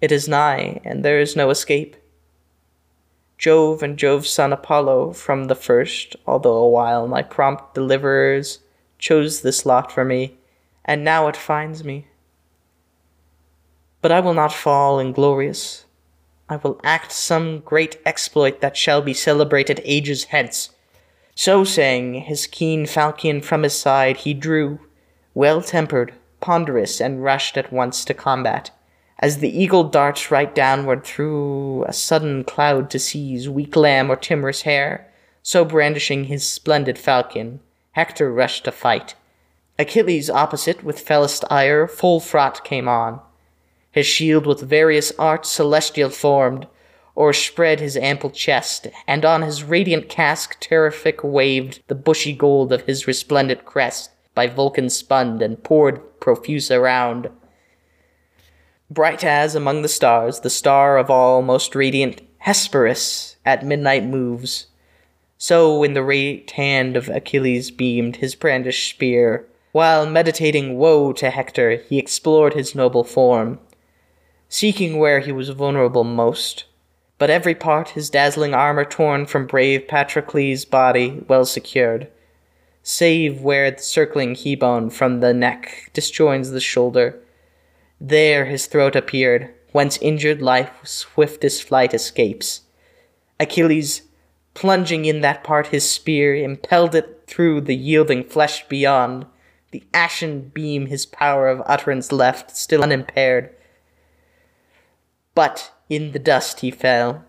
It 0.00 0.12
is 0.12 0.28
nigh, 0.28 0.80
and 0.84 1.04
there 1.04 1.18
is 1.18 1.34
no 1.34 1.50
escape. 1.50 1.96
Jove 3.36 3.82
and 3.82 3.98
Jove's 3.98 4.30
son 4.30 4.52
Apollo 4.52 5.14
from 5.14 5.46
the 5.46 5.56
first, 5.56 6.14
although 6.28 6.58
awhile 6.58 7.08
my 7.08 7.22
prompt 7.22 7.74
deliverers 7.74 8.60
chose 8.96 9.40
this 9.40 9.66
lot 9.66 9.90
for 9.90 10.04
me, 10.04 10.36
and 10.84 11.02
now 11.02 11.26
it 11.26 11.36
finds 11.36 11.82
me. 11.82 12.06
But 14.00 14.12
I 14.12 14.20
will 14.20 14.32
not 14.32 14.52
fall 14.52 15.00
inglorious. 15.00 15.86
I 16.48 16.54
will 16.54 16.80
act 16.84 17.10
some 17.10 17.58
great 17.58 17.98
exploit 18.06 18.60
that 18.60 18.76
shall 18.76 19.02
be 19.02 19.12
celebrated 19.12 19.80
ages 19.84 20.26
hence. 20.26 20.70
So 21.34 21.64
saying, 21.64 22.14
his 22.22 22.46
keen 22.46 22.86
falchion 22.86 23.40
from 23.42 23.64
his 23.64 23.76
side 23.78 24.18
he 24.18 24.34
drew, 24.34 24.78
well 25.34 25.62
tempered, 25.62 26.14
ponderous, 26.40 27.00
and 27.00 27.24
rushed 27.24 27.56
at 27.56 27.72
once 27.72 28.04
to 28.04 28.14
combat. 28.14 28.70
As 29.18 29.38
the 29.38 29.48
eagle 29.50 29.84
darts 29.84 30.30
right 30.30 30.54
downward 30.54 31.04
through 31.04 31.84
a 31.84 31.92
sudden 31.92 32.44
cloud 32.44 32.90
to 32.90 32.98
seize 32.98 33.48
weak 33.48 33.74
lamb 33.74 34.10
or 34.10 34.16
timorous 34.16 34.62
hare, 34.62 35.10
so 35.42 35.64
brandishing 35.64 36.24
his 36.24 36.46
splendid 36.48 36.98
falchion, 36.98 37.60
Hector 37.92 38.32
rushed 38.32 38.64
to 38.64 38.72
fight. 38.72 39.14
Achilles 39.78 40.30
opposite, 40.30 40.84
with 40.84 41.00
fellest 41.00 41.44
ire, 41.50 41.86
full 41.86 42.20
fraught 42.20 42.64
came 42.64 42.88
on. 42.88 43.20
His 43.90 44.06
shield 44.06 44.46
with 44.46 44.60
various 44.60 45.12
arts 45.18 45.50
celestial 45.50 46.10
formed, 46.10 46.66
o'erspread 47.16 47.80
his 47.80 47.96
ample 47.96 48.30
chest, 48.30 48.88
and 49.06 49.24
on 49.24 49.42
his 49.42 49.62
radiant 49.62 50.08
casque 50.08 50.58
terrific 50.60 51.22
waved 51.22 51.80
the 51.86 51.94
bushy 51.94 52.32
gold 52.32 52.72
of 52.72 52.82
his 52.82 53.06
resplendent 53.06 53.64
crest, 53.64 54.10
by 54.34 54.46
Vulcan 54.46 54.90
spun 54.90 55.40
and 55.40 55.62
poured 55.62 56.20
profuse 56.20 56.70
around. 56.70 57.30
Bright 58.90 59.24
as 59.24 59.54
among 59.54 59.82
the 59.82 59.88
stars, 59.88 60.40
the 60.40 60.50
star 60.50 60.98
of 60.98 61.10
all 61.10 61.40
most 61.40 61.74
radiant, 61.74 62.20
Hesperus, 62.38 63.36
at 63.44 63.64
midnight 63.64 64.04
moves. 64.04 64.66
So 65.38 65.82
in 65.82 65.94
the 65.94 66.02
right 66.02 66.48
hand 66.50 66.96
of 66.96 67.08
Achilles 67.08 67.70
beamed 67.70 68.16
his 68.16 68.34
brandished 68.34 68.90
spear, 68.90 69.46
while 69.72 70.06
meditating 70.06 70.78
woe 70.78 71.12
to 71.14 71.30
Hector, 71.30 71.76
he 71.88 71.98
explored 71.98 72.54
his 72.54 72.74
noble 72.74 73.04
form, 73.04 73.58
seeking 74.48 74.98
where 74.98 75.20
he 75.20 75.32
was 75.32 75.48
vulnerable 75.48 76.04
most. 76.04 76.64
But 77.18 77.30
every 77.30 77.54
part 77.54 77.90
his 77.90 78.10
dazzling 78.10 78.54
armor 78.54 78.84
torn 78.84 79.26
from 79.26 79.46
brave 79.46 79.86
Patroclus' 79.86 80.68
body 80.68 81.22
well 81.28 81.44
secured, 81.44 82.08
save 82.82 83.40
where 83.40 83.70
the 83.70 83.82
circling 83.82 84.34
he-bone 84.34 84.90
from 84.90 85.20
the 85.20 85.32
neck 85.32 85.90
disjoins 85.94 86.50
the 86.50 86.60
shoulder. 86.60 87.20
There 88.00 88.46
his 88.46 88.66
throat 88.66 88.96
appeared, 88.96 89.54
whence 89.72 89.96
injured 89.98 90.42
life 90.42 90.70
swiftest 90.82 91.62
flight 91.62 91.94
escapes. 91.94 92.62
Achilles, 93.40 94.02
plunging 94.54 95.04
in 95.04 95.20
that 95.20 95.44
part 95.44 95.68
his 95.68 95.88
spear, 95.88 96.34
impelled 96.34 96.94
it 96.94 97.22
through 97.26 97.62
the 97.62 97.74
yielding 97.74 98.24
flesh 98.24 98.66
beyond. 98.68 99.26
The 99.70 99.84
ashen 99.92 100.50
beam 100.50 100.86
his 100.86 101.06
power 101.06 101.48
of 101.48 101.62
utterance 101.66 102.12
left, 102.12 102.56
still 102.56 102.82
unimpaired. 102.82 103.54
But 105.34 105.72
in 105.88 106.12
the 106.12 106.18
dust 106.18 106.60
he 106.60 106.70
fell, 106.70 107.24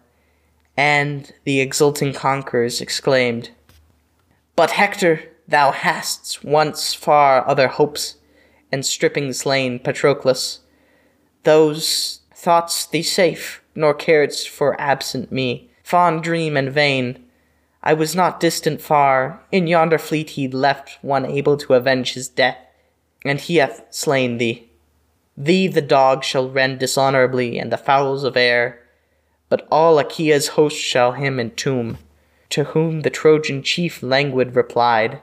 and 0.78 1.32
the 1.44 1.60
exulting 1.60 2.14
conquerors 2.14 2.82
exclaimed, 2.82 3.52
But 4.56 4.72
Hector, 4.72 5.22
thou 5.48 5.72
hast 5.72 6.44
once 6.44 6.94
far 6.94 7.48
other 7.48 7.68
hopes, 7.68 8.16
and 8.72 8.86
stripping 8.86 9.32
slain 9.34 9.80
Patroclus. 9.80 10.60
Those 11.44 12.22
thoughts 12.34 12.86
thee 12.86 13.04
safe, 13.04 13.62
nor 13.76 13.94
caredst 13.94 14.50
for 14.50 14.80
absent 14.80 15.32
me. 15.32 15.70
Fond 15.84 16.24
dream 16.24 16.58
and 16.58 16.72
vain. 16.72 17.24
I 17.84 17.94
was 17.94 18.16
not 18.16 18.40
distant 18.40 18.82
far. 18.82 19.44
In 19.52 19.68
yonder 19.68 20.00
fleet 20.00 20.32
he 20.32 20.48
left 20.48 20.98
one 21.04 21.26
able 21.26 21.56
to 21.58 21.76
avenge 21.76 22.14
his 22.14 22.28
death, 22.28 22.58
and 23.24 23.40
he 23.40 23.58
hath 23.58 23.86
slain 23.92 24.38
thee. 24.38 24.65
Thee 25.38 25.68
the 25.68 25.82
dog 25.82 26.24
shall 26.24 26.50
rend 26.50 26.80
dishonorably, 26.80 27.60
and 27.60 27.72
the 27.72 27.78
fowls 27.78 28.24
of 28.24 28.38
air. 28.38 28.80
But 29.50 29.68
all 29.70 30.00
Achaea's 30.00 30.50
host 30.50 30.78
shall 30.78 31.12
him 31.12 31.40
entomb. 31.40 31.98
To 32.52 32.64
whom 32.64 33.02
the 33.02 33.10
Trojan 33.10 33.62
chief 33.62 34.02
languid 34.02 34.56
replied, 34.56 35.22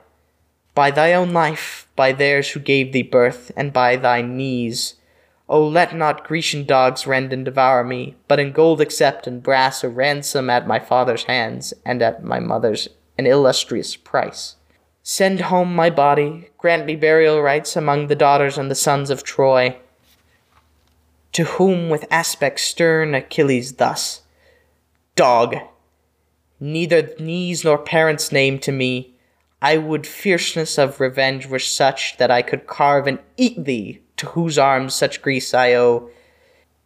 By 0.75 0.91
thy 0.91 1.15
own 1.15 1.33
life, 1.33 1.89
by 1.97 2.13
theirs 2.13 2.51
who 2.51 2.61
gave 2.61 2.93
thee 2.93 3.03
birth, 3.03 3.51
and 3.57 3.73
by 3.73 3.97
thy 3.97 4.21
knees. 4.21 4.97
O 5.49 5.67
let 5.67 5.95
not 5.95 6.25
Grecian 6.25 6.65
dogs 6.65 7.07
rend 7.07 7.33
and 7.33 7.45
devour 7.45 7.83
me, 7.83 8.17
but 8.29 8.39
in 8.39 8.53
gold 8.53 8.81
accept 8.81 9.27
and 9.27 9.43
brass 9.43 9.83
a 9.83 9.89
ransom 9.89 10.51
at 10.51 10.67
my 10.67 10.79
father's 10.79 11.25
hands, 11.25 11.73
and 11.87 12.03
at 12.03 12.23
my 12.23 12.39
mother's 12.39 12.89
an 13.17 13.27
illustrious 13.27 13.97
price. 13.97 14.57
Send 15.03 15.41
home 15.41 15.75
my 15.75 15.91
body, 15.91 16.51
grant 16.59 16.87
me 16.87 16.97
burial 16.97 17.41
rites 17.41 17.77
among 17.77 18.07
the 18.07 18.15
daughters 18.15 18.59
and 18.59 18.71
the 18.71 18.75
sons 18.75 19.11
of 19.11 19.25
Troy 19.25 19.77
to 21.33 21.45
whom 21.45 21.89
with 21.89 22.05
aspect 22.11 22.61
stern 22.61 23.15
Achilles 23.15 23.75
thus, 23.75 24.23
Dog, 25.15 25.57
neither 26.59 27.11
knees 27.19 27.65
nor 27.65 27.79
parents' 27.79 28.33
name 28.33 28.59
to 28.61 28.73
me, 28.73 29.15
I 29.61 29.77
would 29.77 30.07
fierceness 30.07 30.79
of 30.79 31.01
revenge 31.01 31.47
were 31.47 31.59
such 31.59 32.17
that 32.17 32.31
I 32.31 32.43
could 32.43 32.67
carve 32.67 33.07
and 33.07 33.19
eat 33.37 33.65
thee, 33.65 34.01
to 34.17 34.27
whose 34.27 34.59
arms 34.59 34.95
such 34.95 35.23
grief 35.23 35.55
I 35.55 35.75
owe. 35.75 36.11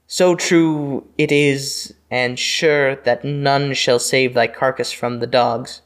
So 0.06 0.34
true 0.34 1.06
it 1.16 1.32
is, 1.32 1.94
and 2.10 2.38
sure 2.38 2.96
that 2.96 3.24
none 3.24 3.74
shall 3.74 3.98
save 3.98 4.34
thy 4.34 4.46
carcass 4.46 4.92
from 4.92 5.18
the 5.18 5.26
dogs. 5.26 5.82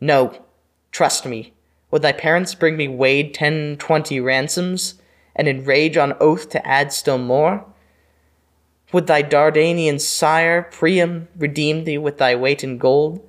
No, 0.00 0.44
trust 0.90 1.24
me, 1.24 1.54
would 1.90 2.02
thy 2.02 2.12
parents 2.12 2.54
bring 2.54 2.76
me 2.76 2.88
weighed 2.88 3.32
ten 3.32 3.76
twenty 3.78 4.20
ransoms, 4.20 5.00
and 5.34 5.48
in 5.48 5.64
rage 5.64 5.96
on 5.96 6.14
oath 6.20 6.48
to 6.50 6.66
add 6.66 6.92
still 6.92 7.18
more? 7.18 7.64
Would 8.92 9.06
thy 9.06 9.22
Dardanian 9.22 10.00
sire, 10.00 10.62
Priam, 10.62 11.28
redeem 11.36 11.84
thee 11.84 11.98
with 11.98 12.18
thy 12.18 12.34
weight 12.34 12.62
in 12.62 12.78
gold? 12.78 13.26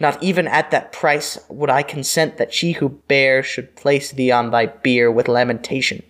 Not 0.00 0.22
even 0.22 0.46
at 0.46 0.70
that 0.70 0.92
price 0.92 1.38
would 1.48 1.70
I 1.70 1.82
consent 1.82 2.36
that 2.36 2.52
she 2.52 2.72
who 2.72 2.88
bare 2.88 3.42
should 3.42 3.76
place 3.76 4.10
thee 4.10 4.30
on 4.30 4.50
thy 4.50 4.66
bier 4.66 5.10
with 5.10 5.28
lamentation. 5.28 6.02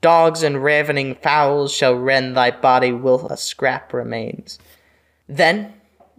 Dogs 0.00 0.42
and 0.42 0.64
ravening 0.64 1.14
fowls 1.16 1.72
shall 1.72 1.94
rend 1.94 2.36
thy 2.36 2.50
body 2.50 2.92
while 2.92 3.26
a 3.26 3.36
scrap 3.36 3.92
remains. 3.92 4.58
Then, 5.28 5.74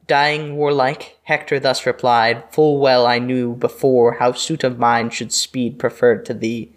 dying 0.06 0.56
warlike, 0.56 1.18
Hector 1.24 1.60
thus 1.60 1.86
replied, 1.86 2.44
Full 2.52 2.80
well 2.80 3.08
I 3.08 3.18
knew 3.18 3.56
before 3.56 4.14
how 4.14 4.34
suit 4.34 4.64
of 4.64 4.78
mine 4.78 5.10
should 5.10 5.34
speed 5.34 5.80
preferred 5.80 6.26
to 6.26 6.34
thee. 6.34 6.72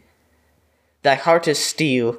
Thy 1.03 1.17
heart 1.17 1.47
is 1.47 1.59
steel, 1.59 2.17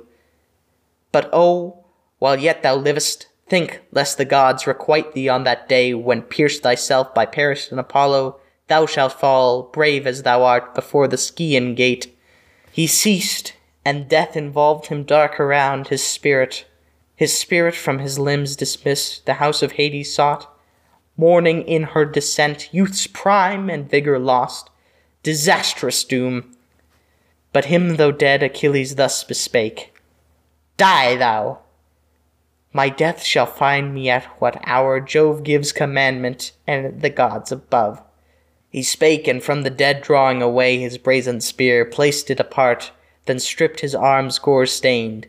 but 1.11 1.27
oh, 1.33 1.84
while 2.25 2.39
yet 2.39 2.63
thou 2.63 2.75
livest, 2.75 3.27
think 3.47 3.81
lest 3.91 4.17
the 4.17 4.25
gods 4.25 4.65
requite 4.65 5.13
thee 5.13 5.29
on 5.29 5.43
that 5.43 5.69
day 5.69 5.93
when, 5.93 6.23
pierced 6.23 6.63
thyself 6.63 7.13
by 7.13 7.23
Paris 7.23 7.69
and 7.69 7.79
Apollo, 7.79 8.39
thou 8.67 8.87
shalt 8.87 9.13
fall, 9.13 9.61
brave 9.61 10.07
as 10.07 10.23
thou 10.23 10.41
art, 10.41 10.73
before 10.73 11.07
the 11.07 11.17
Scaean 11.17 11.75
gate. 11.75 12.17
He 12.71 12.87
ceased, 12.87 13.53
and 13.85 14.09
death 14.09 14.35
involved 14.35 14.87
him 14.87 15.03
dark 15.03 15.39
around 15.39 15.89
his 15.89 16.03
spirit. 16.03 16.65
His 17.15 17.37
spirit 17.37 17.75
from 17.75 17.99
his 17.99 18.17
limbs 18.17 18.55
dismissed, 18.55 19.27
the 19.27 19.35
house 19.35 19.61
of 19.61 19.73
Hades 19.73 20.11
sought. 20.11 20.51
Mourning 21.15 21.61
in 21.61 21.83
her 21.93 22.05
descent, 22.05 22.73
youth's 22.73 23.05
prime 23.05 23.69
and 23.69 23.87
vigor 23.87 24.17
lost. 24.17 24.71
Disastrous 25.21 26.03
doom! 26.03 26.57
But 27.53 27.65
him 27.65 27.97
though 27.97 28.11
dead, 28.11 28.41
Achilles 28.41 28.95
thus 28.95 29.23
bespake 29.23 29.91
Die 30.77 31.15
thou! 31.17 31.59
My 32.75 32.89
death 32.89 33.23
shall 33.23 33.45
find 33.45 33.93
me 33.93 34.09
at 34.09 34.25
what 34.41 34.61
hour 34.65 34.99
Jove 34.99 35.45
gives 35.45 35.71
commandment, 35.71 36.51
and 36.67 37.01
the 37.01 37.09
gods 37.09 37.49
above. 37.49 38.03
He 38.69 38.83
spake, 38.83 39.29
and 39.29 39.41
from 39.41 39.61
the 39.61 39.69
dead 39.69 40.01
drawing 40.01 40.41
away 40.41 40.77
his 40.77 40.97
brazen 40.97 41.39
spear, 41.39 41.85
placed 41.85 42.29
it 42.29 42.37
apart, 42.37 42.91
then 43.27 43.39
stripped 43.39 43.79
his 43.79 43.95
arms 43.95 44.39
gore 44.39 44.65
stained. 44.65 45.27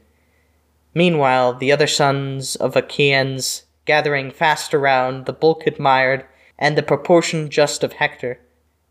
Meanwhile, 0.93 1.55
the 1.55 1.71
other 1.71 1.87
sons 1.87 2.57
of 2.57 2.75
Achaeans, 2.75 3.63
gathering 3.85 4.33
fast 4.33 4.75
around, 4.75 5.27
the 5.27 5.33
bulk 5.33 5.69
admired, 5.69 6.27
and 6.59 6.77
the 6.77 6.83
proportion 6.83 7.49
just 7.49 7.85
of 7.85 7.93
Hector. 7.93 8.41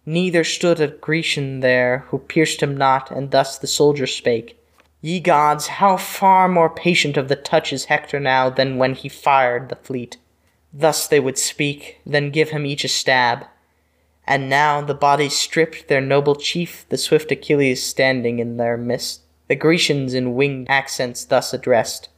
Neither 0.06 0.46
stood 0.46 0.80
a 0.80 0.88
Grecian 0.88 1.60
there 1.60 2.06
who 2.08 2.20
pierced 2.20 2.64
him 2.64 2.78
not, 2.78 3.12
and 3.12 3.32
thus 3.32 3.58
the 3.58 3.68
soldier 3.68 4.08
spake. 4.08 4.58
Ye 5.06 5.20
gods, 5.20 5.68
how 5.68 5.98
far 5.98 6.48
more 6.48 6.68
patient 6.68 7.16
of 7.16 7.28
the 7.28 7.36
touch 7.36 7.72
is 7.72 7.86
Hector 7.86 8.20
now 8.20 8.50
than 8.50 8.80
when 8.80 8.96
he 8.96 9.08
fired 9.08 9.70
the 9.70 9.76
fleet. 9.76 10.18
Thus 10.74 11.08
they 11.08 11.20
would 11.20 11.38
speak, 11.38 12.00
then 12.08 12.32
give 12.32 12.50
him 12.50 12.66
each 12.66 12.84
a 12.84 12.88
stab. 12.88 13.46
And 14.26 14.50
now 14.50 14.82
the 14.82 14.96
bodies 14.96 15.38
stripped, 15.38 15.90
their 15.90 16.02
noble 16.02 16.34
chief, 16.34 16.88
the 16.90 16.98
swift 16.98 17.32
Achilles, 17.32 17.84
standing 17.84 18.40
in 18.40 18.58
their 18.58 18.78
midst. 18.78 19.22
The 19.48 19.56
Grecians 19.56 20.16
in 20.16 20.34
winged 20.34 20.66
accents 20.72 21.24
thus 21.24 21.54
addressed 21.54 22.10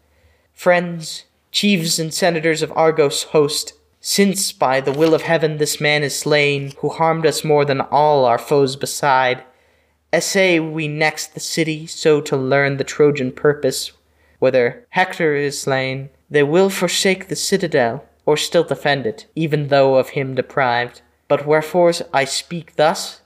Friends, 0.53 1.25
chiefs 1.51 1.99
and 1.99 2.13
senators 2.13 2.61
of 2.61 2.71
Argos' 2.71 3.23
host, 3.23 3.73
since 3.99 4.53
by 4.53 4.79
the 4.79 4.93
will 4.93 5.13
of 5.13 5.23
heaven 5.23 5.57
this 5.57 5.81
man 5.81 6.03
is 6.03 6.17
slain, 6.17 6.71
who 6.77 6.87
harmed 6.87 7.25
us 7.25 7.43
more 7.43 7.65
than 7.65 7.81
all 7.81 8.23
our 8.23 8.37
foes 8.37 8.77
beside, 8.77 9.43
Essay 10.13 10.59
we 10.59 10.87
next 10.87 11.33
the 11.33 11.39
city, 11.39 11.85
so 11.85 12.21
to 12.21 12.37
learn 12.37 12.77
the 12.77 12.83
Trojan 12.83 13.31
purpose, 13.31 13.91
whether 14.39 14.85
Hector 14.91 15.35
is 15.35 15.59
slain, 15.59 16.09
they 16.29 16.43
will 16.43 16.69
forsake 16.69 17.27
the 17.27 17.35
citadel, 17.35 18.05
or 18.25 18.37
still 18.37 18.63
defend 18.63 19.05
it, 19.05 19.25
even 19.35 19.67
though 19.67 19.95
of 19.95 20.09
him 20.09 20.35
deprived. 20.35 21.01
But 21.27 21.45
wherefore 21.45 21.91
I 22.13 22.25
speak 22.25 22.75
thus? 22.75 23.21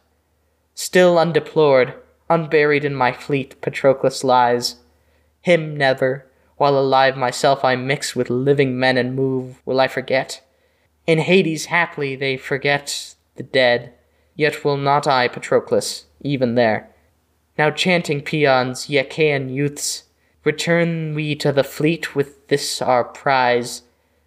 Still 0.74 1.20
undeplored, 1.20 1.96
unburied 2.30 2.86
in 2.86 2.96
my 2.96 3.12
fleet, 3.12 3.62
Patroclus 3.62 4.24
lies. 4.24 4.78
Him 5.42 5.76
never, 5.76 6.28
while 6.58 6.78
alive 6.78 7.18
myself 7.18 7.66
I 7.66 7.76
mix 7.76 8.16
with 8.16 8.30
living 8.30 8.80
men 8.80 8.98
and 8.98 9.16
move, 9.16 9.62
will 9.66 9.80
I 9.80 9.88
forget. 9.88 10.44
In 11.08 11.20
Hades 11.20 11.66
haply 11.66 12.16
they 12.16 12.38
forget 12.38 13.16
the 13.36 13.44
dead, 13.44 13.94
yet 14.42 14.66
will 14.66 14.76
not 14.76 15.06
I, 15.06 15.28
Patroclus, 15.28 16.06
even 16.22 16.56
there. 16.56 16.90
Now 17.60 17.70
chanting 17.70 18.22
paeans, 18.22 18.90
ye 18.90 18.98
Achaean 18.98 19.50
youths, 19.50 20.06
return 20.44 21.14
we 21.14 21.36
to 21.36 21.52
the 21.52 21.64
fleet 21.64 22.16
with 22.16 22.48
this 22.48 22.82
our 22.82 23.04
prize. 23.04 23.84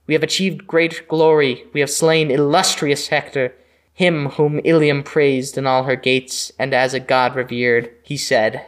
We 0.07 0.15
have 0.15 0.23
achieved 0.23 0.69
great 0.69 1.09
glory. 1.09 1.65
We 1.73 1.81
have 1.81 1.91
slain 1.91 2.31
illustrious 2.31 3.09
Hector, 3.09 3.55
him 3.93 4.29
whom 4.37 4.61
Ilium 4.63 5.03
praised 5.03 5.59
in 5.59 5.67
all 5.67 5.83
her 5.83 5.97
gates, 5.97 6.53
and 6.61 6.73
as 6.73 6.95
a 6.95 7.01
god 7.01 7.35
revered, 7.35 7.91
he 8.05 8.17
said. 8.17 8.65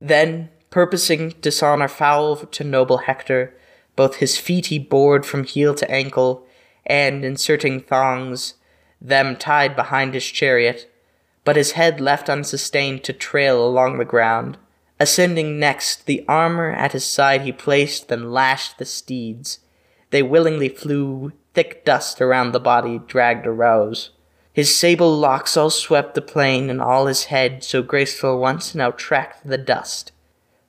Then, 0.00 0.50
purposing 0.70 1.34
dishonor 1.40 1.86
foul 1.86 2.34
to 2.36 2.64
noble 2.64 2.98
Hector, 2.98 3.54
both 3.94 4.16
his 4.16 4.36
feet 4.36 4.66
he 4.66 4.80
bored 4.80 5.24
from 5.24 5.44
heel 5.44 5.76
to 5.76 5.88
ankle, 5.88 6.44
and, 6.84 7.24
inserting 7.24 7.78
thongs, 7.80 8.54
them 9.02 9.36
tied 9.36 9.74
behind 9.74 10.14
his 10.14 10.24
chariot, 10.24 10.88
but 11.44 11.56
his 11.56 11.72
head 11.72 12.00
left 12.00 12.30
unsustained 12.30 13.02
to 13.04 13.12
trail 13.12 13.64
along 13.66 13.98
the 13.98 14.04
ground. 14.04 14.56
Ascending 15.00 15.58
next, 15.58 16.06
the 16.06 16.24
armor 16.28 16.70
at 16.70 16.92
his 16.92 17.04
side 17.04 17.42
he 17.42 17.50
placed, 17.52 18.08
then 18.08 18.30
lashed 18.30 18.78
the 18.78 18.84
steeds. 18.84 19.58
They 20.10 20.22
willingly 20.22 20.68
flew, 20.68 21.32
thick 21.54 21.84
dust 21.84 22.20
around 22.20 22.52
the 22.52 22.60
body 22.60 23.00
dragged 23.06 23.46
arose. 23.46 24.10
His 24.52 24.74
sable 24.74 25.16
locks 25.16 25.56
all 25.56 25.70
swept 25.70 26.14
the 26.14 26.22
plain, 26.22 26.70
and 26.70 26.80
all 26.80 27.06
his 27.06 27.24
head, 27.24 27.64
so 27.64 27.82
graceful 27.82 28.38
once, 28.38 28.74
now 28.74 28.92
tracked 28.92 29.46
the 29.46 29.58
dust. 29.58 30.12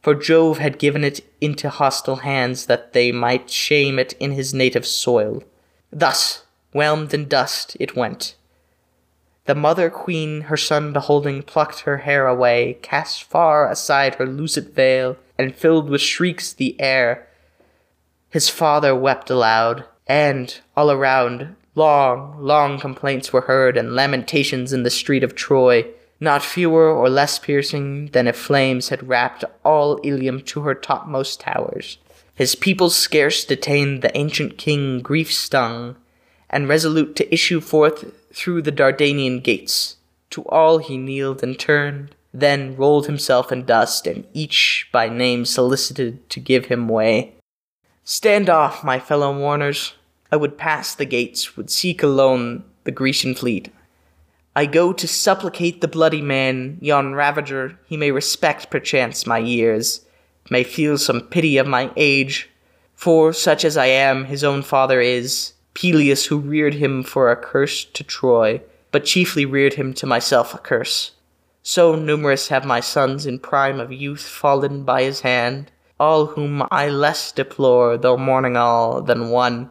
For 0.01 0.15
Jove 0.15 0.57
had 0.57 0.79
given 0.79 1.03
it 1.03 1.21
into 1.39 1.69
hostile 1.69 2.17
hands 2.17 2.65
that 2.65 2.93
they 2.93 3.11
might 3.11 3.49
shame 3.49 3.99
it 3.99 4.13
in 4.13 4.31
his 4.31 4.53
native 4.53 4.87
soil. 4.87 5.43
Thus, 5.91 6.42
whelmed 6.73 7.13
in 7.13 7.27
dust, 7.27 7.77
it 7.79 7.95
went. 7.95 8.35
The 9.45 9.55
mother 9.55 9.89
queen, 9.89 10.41
her 10.41 10.57
son 10.57 10.93
beholding, 10.93 11.43
plucked 11.43 11.81
her 11.81 11.97
hair 11.97 12.27
away, 12.27 12.77
cast 12.81 13.23
far 13.23 13.69
aside 13.69 14.15
her 14.15 14.25
lucid 14.25 14.69
veil, 14.69 15.17
and 15.37 15.55
filled 15.55 15.89
with 15.89 16.01
shrieks 16.01 16.53
the 16.53 16.79
air. 16.79 17.27
His 18.29 18.49
father 18.49 18.95
wept 18.95 19.29
aloud, 19.29 19.83
and, 20.07 20.59
all 20.77 20.91
around, 20.91 21.55
long, 21.75 22.37
long 22.39 22.79
complaints 22.79 23.33
were 23.33 23.41
heard, 23.41 23.75
and 23.75 23.95
lamentations 23.95 24.71
in 24.71 24.83
the 24.83 24.89
street 24.89 25.23
of 25.23 25.35
Troy, 25.35 25.85
not 26.19 26.41
fewer 26.41 26.89
or 26.89 27.09
less 27.09 27.37
piercing 27.37 28.07
than 28.07 28.27
if 28.27 28.37
flames 28.37 28.89
had 28.89 29.07
wrapped 29.09 29.43
all 29.65 29.99
Ilium 30.03 30.41
to 30.43 30.61
her 30.61 30.73
topmost 30.73 31.41
towers. 31.41 31.97
His 32.33 32.55
people 32.55 32.89
scarce 32.89 33.43
detained 33.43 34.01
the 34.01 34.15
ancient 34.17 34.57
king 34.57 35.01
grief 35.01 35.31
stung, 35.31 35.97
and 36.53 36.69
resolute 36.69 37.15
to 37.17 37.33
issue 37.33 37.59
forth 37.59 38.05
through 38.31 38.61
the 38.61 38.71
Dardanian 38.71 39.41
gates. 39.41 39.97
To 40.29 40.43
all 40.45 40.77
he 40.77 40.97
kneeled 40.97 41.43
and 41.43 41.59
turned, 41.59 42.15
then 42.33 42.75
rolled 42.75 43.07
himself 43.07 43.51
in 43.51 43.65
dust, 43.65 44.07
and 44.07 44.25
each 44.33 44.87
by 44.91 45.09
name 45.09 45.45
solicited 45.45 46.29
to 46.29 46.39
give 46.39 46.65
him 46.65 46.87
way. 46.87 47.33
Stand 48.03 48.49
off, 48.49 48.83
my 48.83 48.99
fellow 48.99 49.33
mourners. 49.33 49.93
I 50.31 50.35
would 50.35 50.57
pass 50.57 50.95
the 50.95 51.05
gates, 51.05 51.55
would 51.57 51.69
seek 51.69 52.01
alone 52.01 52.63
the 52.83 52.91
Grecian 52.91 53.35
fleet. 53.35 53.71
I 54.55 54.65
go 54.65 54.93
to 54.93 55.07
supplicate 55.07 55.81
the 55.81 55.87
bloody 55.87 56.21
man, 56.21 56.77
yon 56.81 57.15
ravager, 57.15 57.79
he 57.85 57.97
may 57.97 58.11
respect 58.11 58.69
perchance 58.69 59.25
my 59.25 59.39
years, 59.39 60.05
may 60.49 60.63
feel 60.63 60.97
some 60.97 61.21
pity 61.21 61.57
of 61.57 61.67
my 61.67 61.91
age, 61.95 62.49
for 62.93 63.33
such 63.33 63.65
as 63.65 63.77
I 63.77 63.87
am 63.87 64.25
his 64.25 64.43
own 64.43 64.61
father 64.61 65.01
is, 65.01 65.52
Peleus 65.73 66.25
who 66.25 66.39
reared 66.39 66.75
him 66.75 67.03
for 67.03 67.31
a 67.31 67.35
curse 67.35 67.83
to 67.85 68.03
Troy, 68.03 68.61
but 68.91 69.05
chiefly 69.05 69.45
reared 69.45 69.73
him 69.73 69.93
to 69.95 70.05
myself 70.05 70.53
a 70.53 70.57
curse. 70.57 71.11
So 71.63 71.95
numerous 71.95 72.49
have 72.49 72.65
my 72.65 72.79
sons 72.79 73.25
in 73.25 73.39
prime 73.39 73.79
of 73.79 73.91
youth 73.91 74.27
fallen 74.27 74.83
by 74.83 75.03
his 75.03 75.21
hand, 75.21 75.71
all 75.99 76.27
whom 76.27 76.67
I 76.69 76.89
less 76.89 77.31
deplore, 77.31 77.97
though 77.97 78.17
mourning 78.17 78.57
all, 78.57 79.01
than 79.01 79.29
one. 79.29 79.69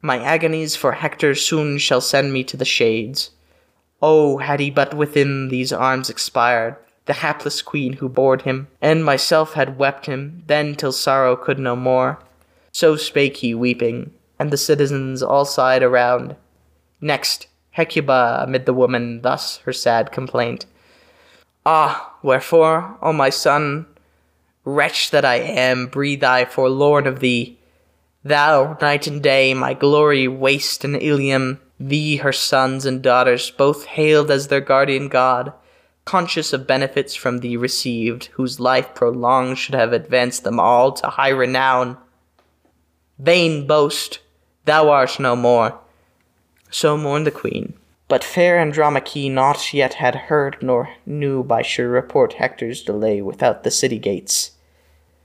My 0.00 0.20
agonies 0.22 0.76
for 0.76 0.92
Hector 0.92 1.34
soon 1.34 1.78
shall 1.78 2.00
send 2.00 2.32
me 2.32 2.44
to 2.44 2.56
the 2.56 2.64
shades. 2.64 3.30
Oh, 4.00 4.38
had 4.38 4.60
he 4.60 4.70
but 4.70 4.94
within 4.94 5.48
these 5.48 5.72
arms 5.72 6.08
expired, 6.10 6.76
the 7.06 7.14
hapless 7.14 7.62
queen 7.62 7.94
who 7.94 8.08
bore 8.08 8.38
him, 8.38 8.68
and 8.80 9.04
myself 9.04 9.54
had 9.54 9.78
wept 9.78 10.06
him, 10.06 10.42
then 10.46 10.74
till 10.74 10.92
sorrow 10.92 11.36
could 11.36 11.58
no 11.58 11.74
more. 11.74 12.18
So 12.70 12.96
spake 12.96 13.38
he 13.38 13.54
weeping, 13.54 14.12
and 14.38 14.50
the 14.50 14.56
citizens 14.56 15.22
all 15.22 15.44
sighed 15.44 15.82
around. 15.82 16.36
Next, 17.00 17.46
Hecuba 17.72 18.40
amid 18.46 18.66
the 18.66 18.74
women 18.74 19.22
thus 19.22 19.58
her 19.58 19.72
sad 19.72 20.12
complaint. 20.12 20.66
Ah, 21.66 22.14
wherefore, 22.22 22.98
O 23.02 23.12
my 23.12 23.30
son, 23.30 23.86
Wretch 24.64 25.10
that 25.10 25.26
I 25.26 25.36
am, 25.36 25.88
breathe 25.88 26.24
I 26.24 26.46
forlorn 26.46 27.06
of 27.06 27.20
thee. 27.20 27.58
Thou, 28.22 28.78
night 28.80 29.06
and 29.06 29.22
day, 29.22 29.52
my 29.52 29.74
glory 29.74 30.26
waste 30.26 30.86
in 30.86 30.94
Ilium, 30.94 31.60
thee, 31.78 32.16
her 32.16 32.32
sons 32.32 32.86
and 32.86 33.02
daughters, 33.02 33.50
both 33.50 33.84
hailed 33.84 34.30
as 34.30 34.48
their 34.48 34.62
guardian 34.62 35.08
god, 35.08 35.52
conscious 36.06 36.54
of 36.54 36.66
benefits 36.66 37.14
from 37.14 37.38
thee 37.38 37.58
received, 37.58 38.26
whose 38.32 38.58
life 38.58 38.94
prolonged 38.94 39.58
should 39.58 39.74
have 39.74 39.92
advanced 39.92 40.44
them 40.44 40.58
all 40.58 40.92
to 40.92 41.08
high 41.08 41.28
renown. 41.28 41.98
Vain 43.18 43.66
boast, 43.66 44.20
thou 44.64 44.90
art 44.90 45.18
no 45.18 45.36
more. 45.36 45.78
So 46.70 46.96
mourned 46.96 47.26
the 47.26 47.30
queen. 47.30 47.74
But 48.08 48.22
fair 48.22 48.58
Andromache 48.58 49.30
not 49.30 49.72
yet 49.72 49.94
had 49.94 50.14
heard 50.14 50.58
nor 50.60 50.90
knew 51.06 51.42
by 51.42 51.62
sure 51.62 51.88
report 51.88 52.34
Hector's 52.34 52.82
delay 52.82 53.22
without 53.22 53.62
the 53.62 53.70
city 53.70 53.98
gates. 53.98 54.52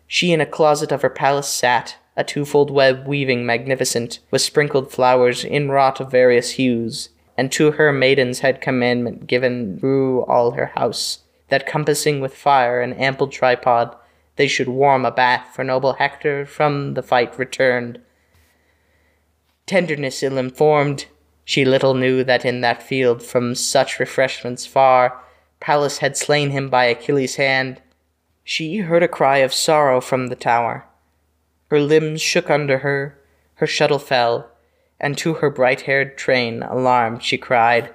She 0.07 0.31
in 0.31 0.41
a 0.41 0.45
closet 0.45 0.91
of 0.91 1.01
her 1.01 1.09
palace 1.09 1.49
sat, 1.49 1.97
a 2.15 2.23
twofold 2.23 2.71
web 2.71 3.05
weaving 3.05 3.45
magnificent, 3.45 4.19
with 4.31 4.41
sprinkled 4.41 4.91
flowers 4.91 5.43
inwrought 5.43 5.99
of 5.99 6.09
various 6.09 6.51
hues, 6.51 7.09
and 7.37 7.51
to 7.51 7.71
her 7.71 7.93
maidens 7.93 8.39
had 8.39 8.59
commandment 8.59 9.27
given 9.27 9.79
through 9.79 10.23
all 10.25 10.51
her 10.51 10.71
house, 10.75 11.19
that 11.49 11.67
compassing 11.67 12.21
with 12.21 12.35
fire 12.35 12.81
an 12.81 12.93
ample 12.93 13.27
tripod, 13.27 13.95
they 14.35 14.47
should 14.47 14.67
warm 14.67 15.05
a 15.05 15.11
bath 15.11 15.49
for 15.53 15.63
noble 15.63 15.93
Hector 15.93 16.45
from 16.45 16.93
the 16.95 17.03
fight 17.03 17.37
returned. 17.37 17.99
Tenderness 19.69 20.23
ill 20.23 20.39
informed, 20.39 21.05
she 21.45 21.63
little 21.63 21.93
knew 21.93 22.23
that 22.23 22.43
in 22.43 22.61
that 22.61 22.81
field, 22.81 23.21
from 23.21 23.53
such 23.53 23.99
refreshments 23.99 24.65
far, 24.65 25.21
Pallas 25.59 25.99
had 25.99 26.17
slain 26.17 26.49
him 26.49 26.69
by 26.71 26.85
Achilles' 26.85 27.35
hand, 27.35 27.79
she 28.43 28.77
heard 28.77 29.03
a 29.03 29.07
cry 29.07 29.37
of 29.37 29.53
sorrow 29.53 30.01
from 30.01 30.25
the 30.25 30.35
tower. 30.35 30.87
Her 31.69 31.79
limbs 31.79 32.19
shook 32.19 32.49
under 32.49 32.79
her, 32.79 33.19
her 33.57 33.67
shuttle 33.67 33.99
fell, 33.99 34.49
and 34.99 35.15
to 35.19 35.35
her 35.35 35.51
bright 35.51 35.81
haired 35.81 36.17
train, 36.17 36.63
alarmed, 36.63 37.21
she 37.21 37.37
cried, 37.37 37.93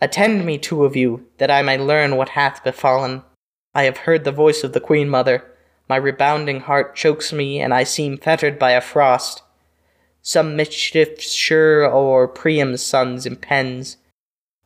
Attend 0.00 0.46
me, 0.46 0.56
two 0.56 0.86
of 0.86 0.96
you, 0.96 1.26
that 1.36 1.50
I 1.50 1.60
may 1.60 1.76
learn 1.76 2.16
what 2.16 2.30
hath 2.30 2.64
befallen. 2.64 3.24
I 3.74 3.82
have 3.82 3.98
heard 3.98 4.24
the 4.24 4.32
voice 4.32 4.64
of 4.64 4.72
the 4.72 4.80
Queen 4.80 5.10
Mother. 5.10 5.44
My 5.86 5.96
rebounding 5.96 6.60
heart 6.60 6.96
chokes 6.96 7.30
me, 7.30 7.60
and 7.60 7.74
I 7.74 7.84
seem 7.84 8.16
fettered 8.16 8.58
by 8.58 8.70
a 8.70 8.80
frost. 8.80 9.42
Some 10.22 10.56
mischief 10.56 11.20
sure 11.20 11.84
o'er 11.84 12.28
Priam's 12.28 12.82
sons 12.82 13.26
impends. 13.26 13.96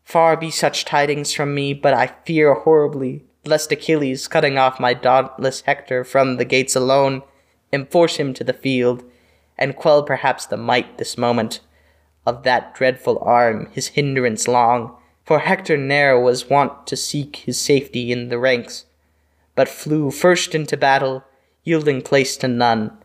Far 0.04 0.36
be 0.36 0.50
such 0.50 0.84
tidings 0.84 1.32
from 1.32 1.54
me, 1.54 1.74
but 1.74 1.94
I 1.94 2.08
fear 2.24 2.54
horribly 2.54 3.24
lest 3.46 3.72
Achilles, 3.72 4.28
cutting 4.28 4.58
off 4.58 4.80
my 4.80 4.94
dauntless 4.94 5.62
Hector 5.62 6.04
from 6.04 6.36
the 6.36 6.44
gates 6.44 6.76
alone, 6.76 7.22
enforce 7.72 8.16
him 8.16 8.34
to 8.34 8.44
the 8.44 8.52
field, 8.52 9.04
and 9.56 9.76
quell 9.76 10.02
perhaps 10.02 10.46
the 10.46 10.56
might 10.56 10.98
this 10.98 11.16
moment 11.16 11.60
of 12.26 12.42
that 12.42 12.74
dreadful 12.74 13.18
arm, 13.20 13.68
his 13.72 13.88
hindrance 13.88 14.48
long. 14.48 14.96
For 15.24 15.40
Hector 15.40 15.76
ne'er 15.76 16.20
was 16.20 16.50
wont 16.50 16.86
to 16.88 16.96
seek 16.96 17.36
his 17.36 17.58
safety 17.58 18.12
in 18.12 18.28
the 18.28 18.38
ranks, 18.38 18.84
but 19.54 19.68
flew 19.68 20.10
first 20.10 20.54
into 20.54 20.76
battle, 20.76 21.24
yielding 21.64 22.02
place 22.02 22.36
to 22.38 22.48
none. 22.48 22.96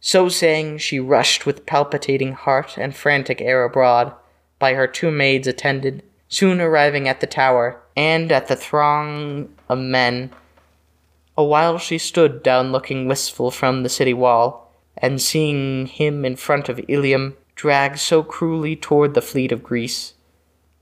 So 0.00 0.28
saying, 0.28 0.78
she 0.78 1.00
rushed 1.00 1.46
with 1.46 1.66
palpitating 1.66 2.32
heart 2.32 2.76
and 2.76 2.94
frantic 2.94 3.40
air 3.40 3.64
abroad, 3.64 4.12
by 4.58 4.74
her 4.74 4.86
two 4.86 5.10
maids 5.10 5.46
attended, 5.46 6.02
soon 6.28 6.60
arriving 6.60 7.08
at 7.08 7.20
the 7.20 7.26
tower, 7.26 7.80
and 7.96 8.30
at 8.30 8.48
the 8.48 8.56
throng 8.56 9.48
of 9.68 9.78
men. 9.78 10.30
A 11.36 11.44
while 11.44 11.78
she 11.78 11.98
stood 11.98 12.42
down 12.42 12.72
looking 12.72 13.06
wistful 13.06 13.50
from 13.50 13.82
the 13.82 13.88
city 13.88 14.14
wall, 14.14 14.72
and 14.96 15.20
seeing 15.20 15.86
him 15.86 16.24
in 16.24 16.36
front 16.36 16.68
of 16.68 16.80
Ilium 16.88 17.36
dragged 17.54 17.98
so 17.98 18.22
cruelly 18.22 18.76
toward 18.76 19.14
the 19.14 19.22
fleet 19.22 19.52
of 19.52 19.62
Greece, 19.62 20.14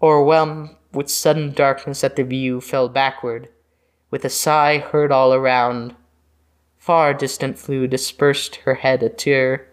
o'erwhelmed 0.03 0.71
with 0.93 1.09
sudden 1.09 1.53
darkness 1.53 2.05
at 2.05 2.17
the 2.17 2.25
view, 2.25 2.61
fell 2.61 2.89
backward, 2.89 3.49
with 4.11 4.25
a 4.25 4.31
sigh 4.31 4.79
heard 4.79 5.11
all 5.11 5.35
around. 5.35 5.97
Far 6.85 7.15
distant 7.15 7.59
flew 7.59 7.87
dispersed 7.87 8.57
her 8.57 8.75
head 8.75 9.03
a 9.03 9.09
tear, 9.09 9.67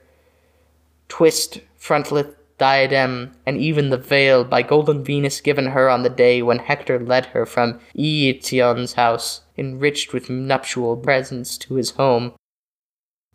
twist 1.10 1.60
frontlet 1.78 2.38
diadem, 2.58 3.34
and 3.46 3.58
even 3.58 3.90
the 3.90 3.98
veil 3.98 4.46
by 4.46 4.62
golden 4.62 5.04
Venus 5.04 5.42
given 5.42 5.66
her 5.66 5.90
on 5.90 6.04
the 6.04 6.10
day 6.10 6.42
when 6.42 6.60
Hector 6.60 6.98
led 6.98 7.26
her 7.26 7.46
from 7.46 7.82
Eetion's 7.94 8.94
house, 8.94 9.42
enriched 9.58 10.14
with 10.14 10.30
nuptial 10.30 10.96
presents 10.96 11.58
to 11.58 11.74
his 11.74 11.92
home. 11.92 12.32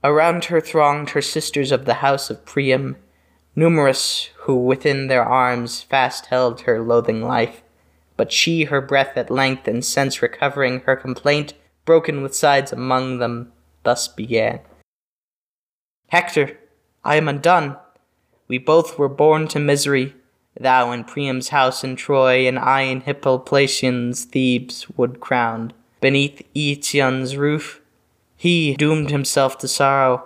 Around 0.02 0.46
her 0.46 0.62
thronged 0.62 1.10
her 1.10 1.20
sisters 1.20 1.70
of 1.70 1.84
the 1.84 2.00
house 2.00 2.30
of 2.30 2.46
Priam, 2.46 2.96
numerous 3.54 4.30
who 4.44 4.56
within 4.56 5.08
their 5.08 5.22
arms 5.22 5.82
fast 5.82 6.24
held 6.24 6.62
her 6.62 6.80
loathing 6.80 7.22
life. 7.22 7.60
But 8.16 8.32
she, 8.32 8.64
her 8.64 8.80
breath 8.80 9.18
at 9.18 9.30
length 9.30 9.68
and 9.68 9.84
sense 9.84 10.22
recovering, 10.22 10.80
her 10.86 10.96
complaint, 10.96 11.52
broken 11.84 12.22
with 12.22 12.34
sighs 12.34 12.72
among 12.72 13.18
them, 13.18 13.52
thus 13.86 14.08
began 14.08 14.58
Hector, 16.08 16.58
I 17.04 17.16
am 17.16 17.28
undone. 17.28 17.76
We 18.48 18.58
both 18.58 18.98
were 18.98 19.08
born 19.08 19.48
to 19.48 19.60
misery, 19.60 20.14
thou 20.58 20.90
in 20.92 21.04
Priam's 21.04 21.48
house 21.48 21.82
in 21.82 21.96
Troy, 21.96 22.46
and 22.48 22.58
I 22.58 22.82
in 22.82 23.02
Hypoplacian 23.02 24.14
Thebes 24.14 24.86
wood 24.96 25.20
crowned. 25.20 25.72
Beneath 26.00 26.42
Eetion's 26.54 27.36
roof, 27.36 27.80
he 28.36 28.74
doomed 28.76 29.10
himself 29.10 29.56
to 29.58 29.68
sorrow. 29.68 30.24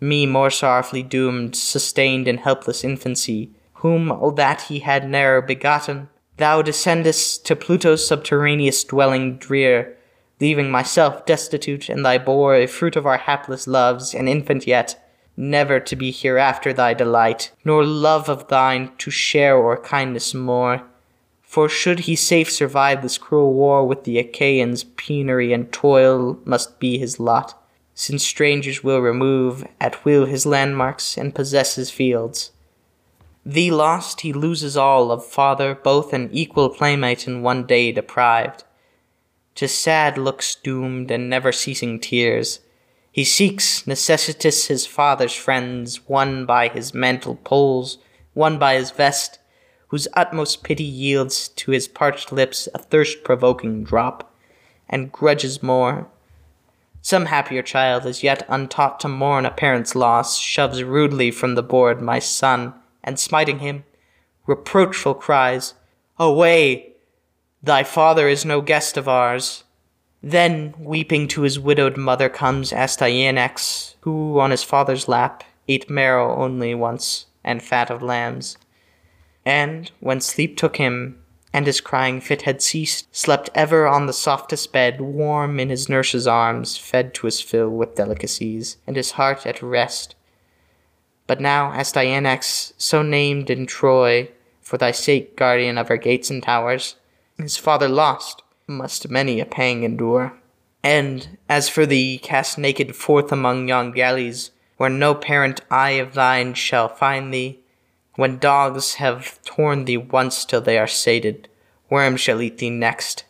Me 0.00 0.26
more 0.26 0.50
sorrowfully 0.50 1.02
doomed, 1.02 1.54
sustained 1.56 2.26
in 2.28 2.38
helpless 2.38 2.84
infancy, 2.84 3.50
whom, 3.74 4.10
O 4.12 4.30
that 4.32 4.62
he 4.62 4.80
had 4.80 5.08
ne'er 5.08 5.40
begotten, 5.40 6.08
thou 6.38 6.62
descendest 6.62 7.46
to 7.46 7.56
Pluto's 7.56 8.06
subterraneous 8.06 8.84
dwelling 8.84 9.36
drear, 9.38 9.96
leaving 10.42 10.72
myself 10.72 11.24
destitute, 11.24 11.88
and 11.88 12.04
thy 12.04 12.18
bore 12.18 12.56
a 12.56 12.66
fruit 12.66 12.96
of 12.96 13.06
our 13.06 13.18
hapless 13.18 13.68
loves, 13.68 14.12
an 14.12 14.26
infant 14.26 14.66
yet, 14.66 14.88
never 15.36 15.78
to 15.78 15.94
be 15.94 16.10
hereafter 16.10 16.72
thy 16.72 16.92
delight, 16.92 17.52
nor 17.64 17.84
love 17.84 18.28
of 18.28 18.48
thine 18.48 18.90
to 18.98 19.08
share 19.08 19.56
or 19.56 19.80
kindness 19.80 20.34
more. 20.34 20.82
For 21.42 21.68
should 21.68 22.00
he 22.00 22.16
safe 22.16 22.50
survive 22.50 23.02
this 23.02 23.18
cruel 23.18 23.52
war 23.54 23.86
with 23.86 24.02
the 24.02 24.18
Achaeans, 24.18 24.82
penury 24.82 25.52
and 25.52 25.72
toil 25.72 26.40
must 26.44 26.80
be 26.80 26.98
his 26.98 27.20
lot, 27.20 27.62
since 27.94 28.24
strangers 28.24 28.82
will 28.82 28.98
remove 29.00 29.64
at 29.80 30.04
will 30.04 30.26
his 30.26 30.44
landmarks 30.44 31.16
and 31.16 31.36
possess 31.36 31.76
his 31.76 31.90
fields. 31.90 32.50
Thee 33.46 33.70
lost, 33.70 34.22
he 34.22 34.32
loses 34.32 34.76
all 34.76 35.12
of 35.12 35.24
father, 35.24 35.76
both 35.76 36.12
an 36.12 36.30
equal 36.32 36.68
playmate 36.68 37.28
and 37.28 37.44
one 37.44 37.64
day 37.64 37.92
deprived. 37.92 38.64
To 39.56 39.68
sad 39.68 40.16
looks 40.16 40.54
doomed 40.54 41.10
and 41.10 41.28
never 41.28 41.52
ceasing 41.52 42.00
tears, 42.00 42.60
he 43.12 43.24
seeks 43.24 43.86
necessitous 43.86 44.68
his 44.68 44.86
father's 44.86 45.34
friends, 45.34 46.08
one 46.08 46.46
by 46.46 46.68
his 46.68 46.94
mantle 46.94 47.36
pulls, 47.44 47.98
one 48.32 48.58
by 48.58 48.74
his 48.74 48.90
vest, 48.90 49.38
whose 49.88 50.08
utmost 50.14 50.62
pity 50.62 50.84
yields 50.84 51.48
to 51.48 51.70
his 51.72 51.86
parched 51.86 52.32
lips 52.32 52.68
a 52.72 52.78
thirst 52.78 53.22
provoking 53.22 53.84
drop, 53.84 54.34
and 54.88 55.12
grudges 55.12 55.62
more. 55.62 56.08
Some 57.02 57.26
happier 57.26 57.62
child, 57.62 58.06
as 58.06 58.22
yet 58.22 58.46
untaught 58.48 59.00
to 59.00 59.08
mourn 59.08 59.44
a 59.44 59.50
parent's 59.50 59.94
loss, 59.94 60.38
shoves 60.38 60.82
rudely 60.82 61.30
from 61.30 61.54
the 61.54 61.62
board 61.62 62.00
my 62.00 62.18
son, 62.18 62.72
and 63.04 63.18
smiting 63.18 63.58
him, 63.58 63.84
reproachful 64.46 65.14
cries, 65.14 65.74
Away! 66.18 66.91
Thy 67.64 67.84
father 67.84 68.28
is 68.28 68.44
no 68.44 68.60
guest 68.60 68.96
of 68.96 69.08
ours. 69.08 69.62
Then, 70.20 70.74
weeping 70.78 71.28
to 71.28 71.42
his 71.42 71.60
widowed 71.60 71.96
mother 71.96 72.28
comes 72.28 72.72
Astyanax, 72.72 73.94
who 74.00 74.40
on 74.40 74.50
his 74.50 74.64
father's 74.64 75.06
lap 75.06 75.44
ate 75.68 75.88
marrow 75.88 76.36
only 76.36 76.74
once, 76.74 77.26
and 77.44 77.62
fat 77.62 77.88
of 77.88 78.02
lambs. 78.02 78.56
And, 79.44 79.92
when 80.00 80.20
sleep 80.20 80.56
took 80.56 80.76
him, 80.76 81.22
and 81.52 81.66
his 81.66 81.80
crying 81.80 82.20
fit 82.20 82.42
had 82.42 82.62
ceased, 82.62 83.14
slept 83.14 83.48
ever 83.54 83.86
on 83.86 84.06
the 84.06 84.12
softest 84.12 84.72
bed, 84.72 85.00
warm 85.00 85.60
in 85.60 85.68
his 85.68 85.88
nurse's 85.88 86.26
arms, 86.26 86.76
fed 86.76 87.14
to 87.14 87.26
his 87.26 87.40
fill 87.40 87.68
with 87.68 87.94
delicacies, 87.94 88.76
and 88.88 88.96
his 88.96 89.12
heart 89.12 89.46
at 89.46 89.62
rest. 89.62 90.16
But 91.28 91.40
now 91.40 91.70
Astyanax, 91.70 92.72
so 92.76 93.02
named 93.02 93.50
in 93.50 93.66
Troy, 93.66 94.30
for 94.60 94.78
thy 94.78 94.90
sake, 94.90 95.36
guardian 95.36 95.78
of 95.78 95.88
her 95.88 95.96
gates 95.96 96.30
and 96.30 96.42
towers, 96.42 96.96
his 97.42 97.56
father 97.56 97.88
lost, 97.88 98.42
must 98.66 99.10
many 99.10 99.40
a 99.40 99.44
pang 99.44 99.82
endure. 99.82 100.34
And 100.82 101.38
as 101.48 101.68
for 101.68 101.84
thee, 101.84 102.18
cast 102.18 102.56
naked 102.58 102.96
forth 102.96 103.30
among 103.30 103.68
yon 103.68 103.92
galleys, 103.92 104.50
where 104.76 104.90
no 104.90 105.14
parent 105.14 105.60
eye 105.70 105.92
of 105.92 106.14
thine 106.14 106.54
shall 106.54 106.88
find 106.88 107.32
thee, 107.32 107.60
when 108.16 108.38
dogs 108.38 108.94
have 108.94 109.42
torn 109.42 109.84
thee 109.84 109.96
once 109.96 110.44
till 110.44 110.60
they 110.60 110.78
are 110.78 110.86
sated, 110.86 111.48
worms 111.88 112.20
shall 112.20 112.42
eat 112.42 112.58
thee 112.58 112.70
next. 112.70 113.24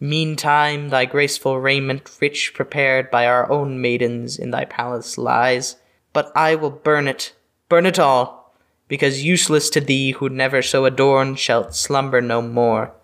Meantime, 0.00 0.90
thy 0.90 1.04
graceful 1.04 1.58
raiment, 1.58 2.08
rich 2.20 2.52
prepared 2.54 3.10
by 3.10 3.26
our 3.26 3.50
own 3.50 3.80
maidens, 3.80 4.38
in 4.38 4.50
thy 4.50 4.64
palace 4.64 5.18
lies. 5.18 5.76
But 6.12 6.32
I 6.36 6.54
will 6.54 6.70
burn 6.70 7.08
it, 7.08 7.34
burn 7.68 7.84
it 7.84 7.98
all, 7.98 8.54
because 8.86 9.24
useless 9.24 9.70
to 9.70 9.80
thee 9.80 10.12
who 10.12 10.28
never 10.28 10.62
so 10.62 10.84
adorned 10.84 11.38
shalt 11.38 11.74
slumber 11.74 12.20
no 12.20 12.40
more. 12.40 12.94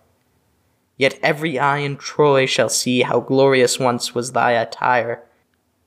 Yet 0.96 1.18
every 1.22 1.58
eye 1.58 1.78
in 1.78 1.96
Troy 1.96 2.46
shall 2.46 2.68
see 2.68 3.02
how 3.02 3.20
glorious 3.20 3.78
once 3.78 4.14
was 4.14 4.32
thy 4.32 4.52
attire. 4.52 5.24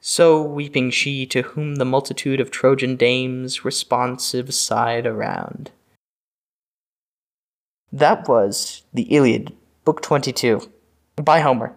So 0.02 0.42
weeping 0.42 0.92
she, 0.92 1.26
to 1.28 1.42
whom 1.44 1.76
the 1.76 1.86
multitude 1.86 2.40
of 2.40 2.52
Trojan 2.52 2.96
dames 2.98 3.64
responsive 3.64 4.54
sighed 4.54 5.06
around. 5.06 5.72
That 7.92 8.28
was 8.28 8.84
the 8.94 9.04
Iliad, 9.04 9.54
Book 9.86 10.02
22, 10.02 10.70
by 11.16 11.40
Homer. 11.40 11.74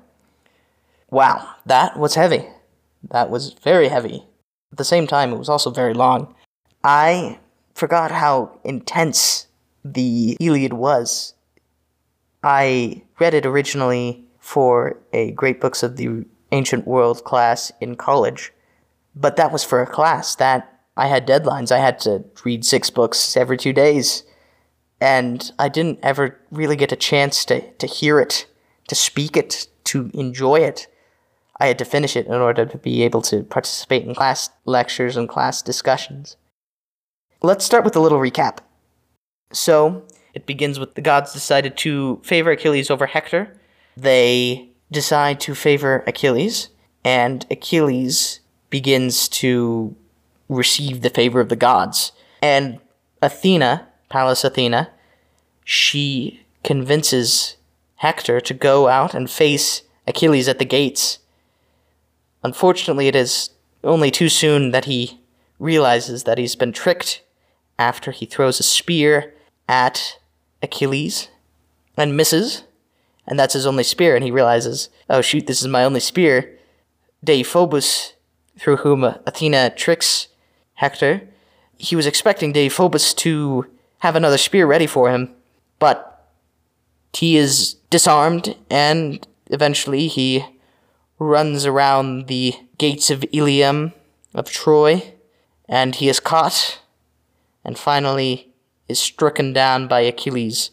Wow, 1.08 1.54
that 1.66 1.98
was 1.98 2.16
heavy. 2.16 2.46
That 3.10 3.30
was 3.30 3.52
very 3.52 3.88
heavy. 3.88 4.26
At 4.72 4.78
the 4.78 4.84
same 4.84 5.06
time, 5.06 5.32
it 5.32 5.38
was 5.38 5.48
also 5.48 5.70
very 5.70 5.94
long. 5.94 6.34
I 6.82 7.38
forgot 7.74 8.10
how 8.10 8.58
intense 8.64 9.46
the 9.84 10.36
Iliad 10.40 10.72
was 10.72 11.34
I 12.42 13.02
read 13.20 13.34
it 13.34 13.46
originally 13.46 14.24
for 14.38 14.98
a 15.12 15.30
Great 15.32 15.60
Books 15.60 15.82
of 15.82 15.96
the 15.96 16.24
Ancient 16.50 16.86
World 16.86 17.22
class 17.22 17.70
in 17.80 17.94
college, 17.94 18.52
but 19.14 19.36
that 19.36 19.52
was 19.52 19.62
for 19.62 19.82
a 19.82 19.86
class 19.86 20.34
that 20.36 20.80
I 20.96 21.06
had 21.06 21.26
deadlines. 21.26 21.70
I 21.70 21.78
had 21.78 22.00
to 22.00 22.24
read 22.44 22.64
six 22.64 22.90
books 22.90 23.36
every 23.36 23.56
two 23.56 23.72
days, 23.72 24.24
and 25.00 25.52
I 25.58 25.68
didn't 25.68 26.00
ever 26.02 26.40
really 26.50 26.76
get 26.76 26.92
a 26.92 26.96
chance 26.96 27.44
to, 27.46 27.70
to 27.74 27.86
hear 27.86 28.18
it, 28.18 28.46
to 28.88 28.94
speak 28.94 29.36
it, 29.36 29.68
to 29.84 30.10
enjoy 30.14 30.60
it. 30.60 30.86
I 31.60 31.66
had 31.66 31.78
to 31.78 31.84
finish 31.84 32.16
it 32.16 32.26
in 32.26 32.32
order 32.32 32.64
to 32.64 32.78
be 32.78 33.02
able 33.02 33.22
to 33.22 33.42
participate 33.42 34.04
in 34.04 34.14
class 34.14 34.48
lectures 34.64 35.16
and 35.16 35.28
class 35.28 35.62
discussions. 35.62 36.36
Let's 37.42 37.64
start 37.64 37.84
with 37.84 37.96
a 37.96 38.00
little 38.00 38.18
recap. 38.18 38.58
So, 39.52 40.04
it 40.34 40.46
begins 40.46 40.78
with 40.78 40.94
the 40.94 41.00
gods 41.00 41.32
decided 41.32 41.76
to 41.78 42.20
favor 42.22 42.50
Achilles 42.50 42.90
over 42.90 43.06
Hector. 43.06 43.56
They 43.96 44.70
decide 44.90 45.40
to 45.40 45.54
favor 45.54 46.04
Achilles, 46.06 46.70
and 47.04 47.46
Achilles 47.50 48.40
begins 48.70 49.28
to 49.28 49.94
receive 50.48 51.02
the 51.02 51.10
favor 51.10 51.40
of 51.40 51.48
the 51.48 51.56
gods. 51.56 52.12
And 52.42 52.80
Athena, 53.22 53.88
Pallas 54.08 54.44
Athena, 54.44 54.90
she 55.64 56.44
convinces 56.64 57.56
Hector 57.96 58.40
to 58.40 58.54
go 58.54 58.88
out 58.88 59.14
and 59.14 59.30
face 59.30 59.82
Achilles 60.06 60.48
at 60.48 60.58
the 60.58 60.64
gates. 60.64 61.18
Unfortunately, 62.42 63.06
it 63.08 63.16
is 63.16 63.50
only 63.84 64.10
too 64.10 64.28
soon 64.28 64.70
that 64.70 64.86
he 64.86 65.20
realizes 65.58 66.24
that 66.24 66.38
he's 66.38 66.56
been 66.56 66.72
tricked 66.72 67.22
after 67.78 68.10
he 68.10 68.26
throws 68.26 68.58
a 68.60 68.62
spear 68.62 69.34
at 69.68 70.18
Achilles 70.62 71.28
and 71.96 72.16
misses, 72.16 72.64
and 73.26 73.38
that's 73.38 73.54
his 73.54 73.66
only 73.66 73.84
spear, 73.84 74.14
and 74.14 74.24
he 74.24 74.30
realizes, 74.30 74.88
oh 75.08 75.20
shoot, 75.20 75.46
this 75.46 75.60
is 75.60 75.68
my 75.68 75.84
only 75.84 76.00
spear. 76.00 76.58
Deiphobus, 77.24 78.12
through 78.58 78.78
whom 78.78 79.04
Athena 79.04 79.70
tricks 79.70 80.28
Hector, 80.74 81.28
he 81.76 81.96
was 81.96 82.06
expecting 82.06 82.52
Deiphobus 82.52 83.14
to 83.16 83.66
have 84.00 84.16
another 84.16 84.38
spear 84.38 84.66
ready 84.66 84.86
for 84.86 85.10
him, 85.10 85.34
but 85.78 86.28
he 87.12 87.36
is 87.36 87.74
disarmed, 87.90 88.56
and 88.70 89.26
eventually 89.46 90.08
he 90.08 90.44
runs 91.18 91.66
around 91.66 92.26
the 92.26 92.54
gates 92.78 93.10
of 93.10 93.24
Ilium, 93.32 93.92
of 94.34 94.50
Troy, 94.50 95.14
and 95.68 95.94
he 95.94 96.08
is 96.08 96.20
caught, 96.20 96.80
and 97.64 97.78
finally 97.78 98.49
is 98.90 98.98
stricken 98.98 99.52
down 99.52 99.88
by 99.88 100.00
Achilles. 100.00 100.70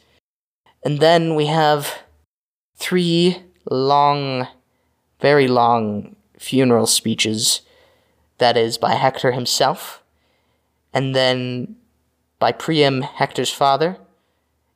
And 0.84 1.00
then 1.00 1.36
we 1.36 1.46
have 1.46 2.00
three 2.76 3.44
long, 3.70 4.48
very 5.22 5.48
long 5.48 6.16
funeral 6.38 6.88
speeches. 6.88 7.62
That 8.40 8.58
is 8.58 8.78
by 8.78 8.94
Hector 8.94 9.32
himself, 9.32 10.04
and 10.94 11.16
then 11.16 11.76
by 12.38 12.52
Priam, 12.52 13.02
Hector's 13.02 13.52
father, 13.52 13.98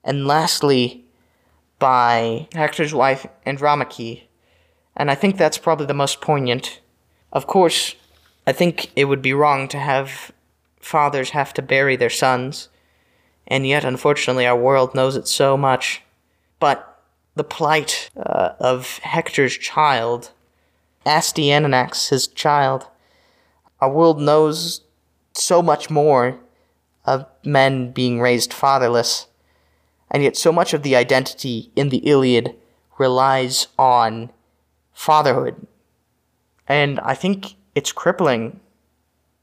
and 0.04 0.26
lastly 0.26 1.06
by 1.78 2.48
Hector's 2.54 2.94
wife, 2.94 3.28
Andromache. 3.46 4.28
And 4.98 5.12
I 5.12 5.16
think 5.16 5.38
that's 5.38 5.60
probably 5.60 5.86
the 5.86 5.94
most 5.94 6.22
poignant. 6.22 6.82
Of 7.32 7.46
course, 7.46 7.96
I 8.48 8.52
think 8.52 8.92
it 8.96 9.06
would 9.06 9.22
be 9.22 9.34
wrong 9.34 9.68
to 9.68 9.78
have 9.78 10.32
fathers 10.80 11.30
have 11.30 11.54
to 11.54 11.62
bury 11.62 11.96
their 11.96 12.10
sons, 12.10 12.70
and 13.52 13.68
yet, 13.68 13.84
unfortunately, 13.84 14.48
our 14.48 14.56
world 14.56 14.96
knows 14.96 15.18
it 15.18 15.28
so 15.28 15.58
much. 15.58 16.02
But 16.62 17.04
the 17.36 17.44
plight 17.44 18.10
uh, 18.16 18.52
of 18.62 19.00
Hector's 19.00 19.58
child, 19.58 20.32
Astyanax, 21.06 22.08
his 22.08 22.30
child, 22.30 22.88
our 23.82 23.92
world 23.92 24.22
knows 24.22 24.86
so 25.34 25.62
much 25.62 25.90
more 25.90 26.40
of 27.04 27.26
men 27.44 27.92
being 27.92 28.22
raised 28.22 28.54
fatherless, 28.54 29.28
and 30.10 30.24
yet 30.24 30.38
so 30.38 30.54
much 30.54 30.74
of 30.74 30.84
the 30.84 30.96
identity 30.96 31.74
in 31.76 31.90
the 31.90 32.10
Iliad 32.10 32.56
relies 32.98 33.68
on 33.78 34.32
fatherhood. 34.94 35.68
And 36.70 37.02
I 37.02 37.16
think 37.16 37.56
it's 37.76 37.92
crippling 37.92 38.62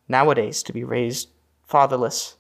nowadays 0.09 0.63
to 0.63 0.73
be 0.73 0.83
raised 0.83 1.29
fatherless. 1.67 2.38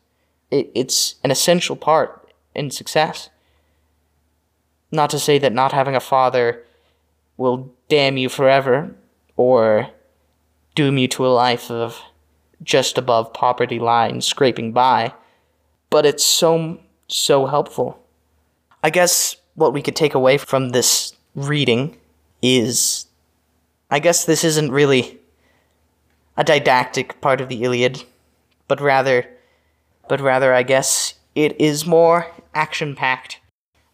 It, 0.51 0.70
it's 0.74 1.16
an 1.24 1.30
essential 1.30 1.76
part 1.76 2.32
in 2.55 2.70
success. 2.70 3.30
Not 4.90 5.11
to 5.11 5.18
say 5.18 5.38
that 5.38 5.53
not 5.53 5.72
having 5.72 5.94
a 5.94 6.01
father 6.01 6.64
will 7.36 7.72
damn 7.88 8.16
you 8.16 8.28
forever 8.28 8.94
or 9.36 9.90
doom 10.74 10.99
you 10.99 11.09
to 11.09 11.26
a 11.26 11.28
life 11.28 11.70
of 11.70 12.01
just 12.62 12.99
above 12.99 13.32
poverty 13.32 13.78
line, 13.78 14.20
scraping 14.20 14.72
by, 14.72 15.12
but 15.90 16.05
it's 16.05 16.24
so, 16.24 16.78
so 17.07 17.46
helpful. 17.46 18.03
I 18.82 18.90
guess 18.90 19.36
what 19.55 19.72
we 19.72 19.82
could 19.82 19.96
take 19.96 20.14
away 20.14 20.38
from 20.38 20.70
this 20.70 21.14
reading 21.34 21.96
is 22.42 23.07
I 23.90 23.99
guess 23.99 24.24
this 24.24 24.44
isn't 24.44 24.70
really 24.70 25.18
a 26.36 26.44
didactic 26.44 27.20
part 27.20 27.40
of 27.40 27.49
the 27.49 27.64
Iliad, 27.64 28.05
but 28.68 28.80
rather 28.80 29.26
but 30.09 30.20
rather 30.20 30.52
I 30.54 30.62
guess 30.62 31.14
it 31.34 31.61
is 31.61 31.86
more 31.86 32.26
action 32.54 32.96
packed, 32.96 33.40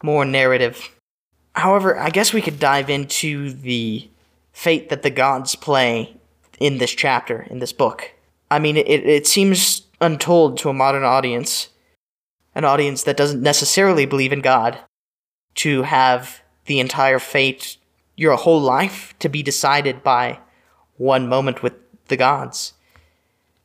more 0.03 0.25
narrative. 0.25 0.95
However, 1.55 1.99
I 1.99 2.11
guess 2.11 2.33
we 2.33 2.43
could 2.43 2.59
dive 2.59 2.91
into 2.91 3.53
the 3.53 4.09
fate 4.53 4.89
that 4.89 5.03
the 5.03 5.11
gods 5.11 5.55
play 5.55 6.17
in 6.59 6.79
this 6.79 6.93
chapter, 6.93 7.43
in 7.51 7.59
this 7.59 7.73
book. 7.73 8.13
I 8.51 8.59
mean, 8.59 8.77
it, 8.77 8.87
it 8.87 9.27
seems 9.27 9.83
untold 10.01 10.59
to 10.59 10.69
a 10.69 10.75
modern 10.75 11.05
audience, 11.05 11.69
an 12.55 12.65
audience 12.65 13.03
that 13.03 13.17
doesn't 13.17 13.43
necessarily 13.43 14.07
believe 14.07 14.33
in 14.33 14.41
God, 14.41 14.79
to 15.57 15.83
have 15.83 16.43
the 16.67 16.81
entire 16.81 17.19
fate, 17.19 17.77
your 18.17 18.37
whole 18.37 18.61
life, 18.61 19.15
to 19.19 19.29
be 19.29 19.43
decided 19.43 20.03
by 20.03 20.39
one 20.97 21.29
moment 21.29 21.63
with 21.63 21.75
the 22.09 22.17
gods. 22.17 22.75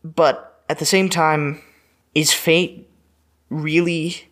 But 0.03 0.63
at 0.69 0.79
the 0.79 0.85
same 0.85 1.09
time, 1.09 1.61
is 2.19 2.33
fate 2.33 2.89
really 3.49 4.29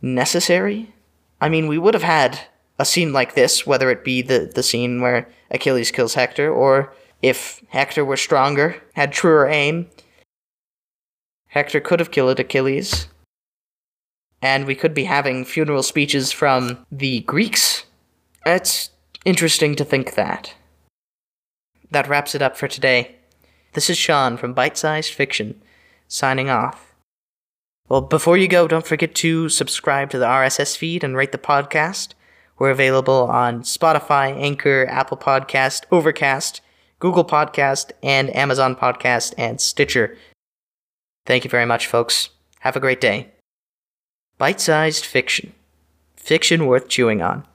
necessary? 0.00 0.94
I 1.42 1.50
mean, 1.50 1.66
we 1.66 1.76
would 1.76 1.92
have 1.92 2.02
had 2.02 2.40
a 2.78 2.86
scene 2.86 3.12
like 3.12 3.34
this, 3.34 3.66
whether 3.66 3.90
it 3.90 4.02
be 4.02 4.22
the, 4.22 4.50
the 4.54 4.62
scene 4.62 5.02
where 5.02 5.28
Achilles 5.50 5.90
kills 5.90 6.14
Hector, 6.14 6.50
or 6.50 6.94
if 7.20 7.62
Hector 7.68 8.02
were 8.04 8.16
stronger, 8.16 8.82
had 8.94 9.12
truer 9.12 9.46
aim, 9.46 9.88
Hector 11.48 11.80
could 11.80 12.00
have 12.00 12.10
killed 12.10 12.40
Achilles. 12.40 13.08
And 14.40 14.66
we 14.66 14.74
could 14.74 14.94
be 14.94 15.04
having 15.04 15.44
funeral 15.44 15.82
speeches 15.82 16.32
from 16.32 16.86
the 16.90 17.20
Greeks. 17.20 17.84
It's 18.46 18.90
interesting 19.24 19.74
to 19.74 19.84
think 19.84 20.14
that. 20.14 20.54
That 21.90 22.08
wraps 22.08 22.34
it 22.34 22.42
up 22.42 22.56
for 22.56 22.68
today. 22.68 23.16
This 23.74 23.90
is 23.90 23.98
Sean 23.98 24.36
from 24.36 24.54
Bite 24.54 24.78
Sized 24.78 25.12
Fiction, 25.12 25.60
signing 26.06 26.48
off. 26.48 26.87
Well, 27.88 28.02
before 28.02 28.36
you 28.36 28.48
go, 28.48 28.68
don't 28.68 28.86
forget 28.86 29.14
to 29.16 29.48
subscribe 29.48 30.10
to 30.10 30.18
the 30.18 30.26
RSS 30.26 30.76
feed 30.76 31.02
and 31.02 31.16
rate 31.16 31.32
the 31.32 31.38
podcast. 31.38 32.12
We're 32.58 32.70
available 32.70 33.28
on 33.28 33.62
Spotify, 33.62 34.36
Anchor, 34.36 34.86
Apple 34.90 35.16
Podcast, 35.16 35.84
Overcast, 35.90 36.60
Google 36.98 37.24
Podcast, 37.24 37.92
and 38.02 38.34
Amazon 38.36 38.76
Podcast 38.76 39.32
and 39.38 39.60
Stitcher. 39.60 40.18
Thank 41.24 41.44
you 41.44 41.50
very 41.50 41.64
much, 41.64 41.86
folks. 41.86 42.30
Have 42.60 42.76
a 42.76 42.80
great 42.80 43.00
day. 43.00 43.28
Bite 44.36 44.60
sized 44.60 45.04
fiction. 45.04 45.52
Fiction 46.16 46.66
worth 46.66 46.88
chewing 46.88 47.22
on. 47.22 47.46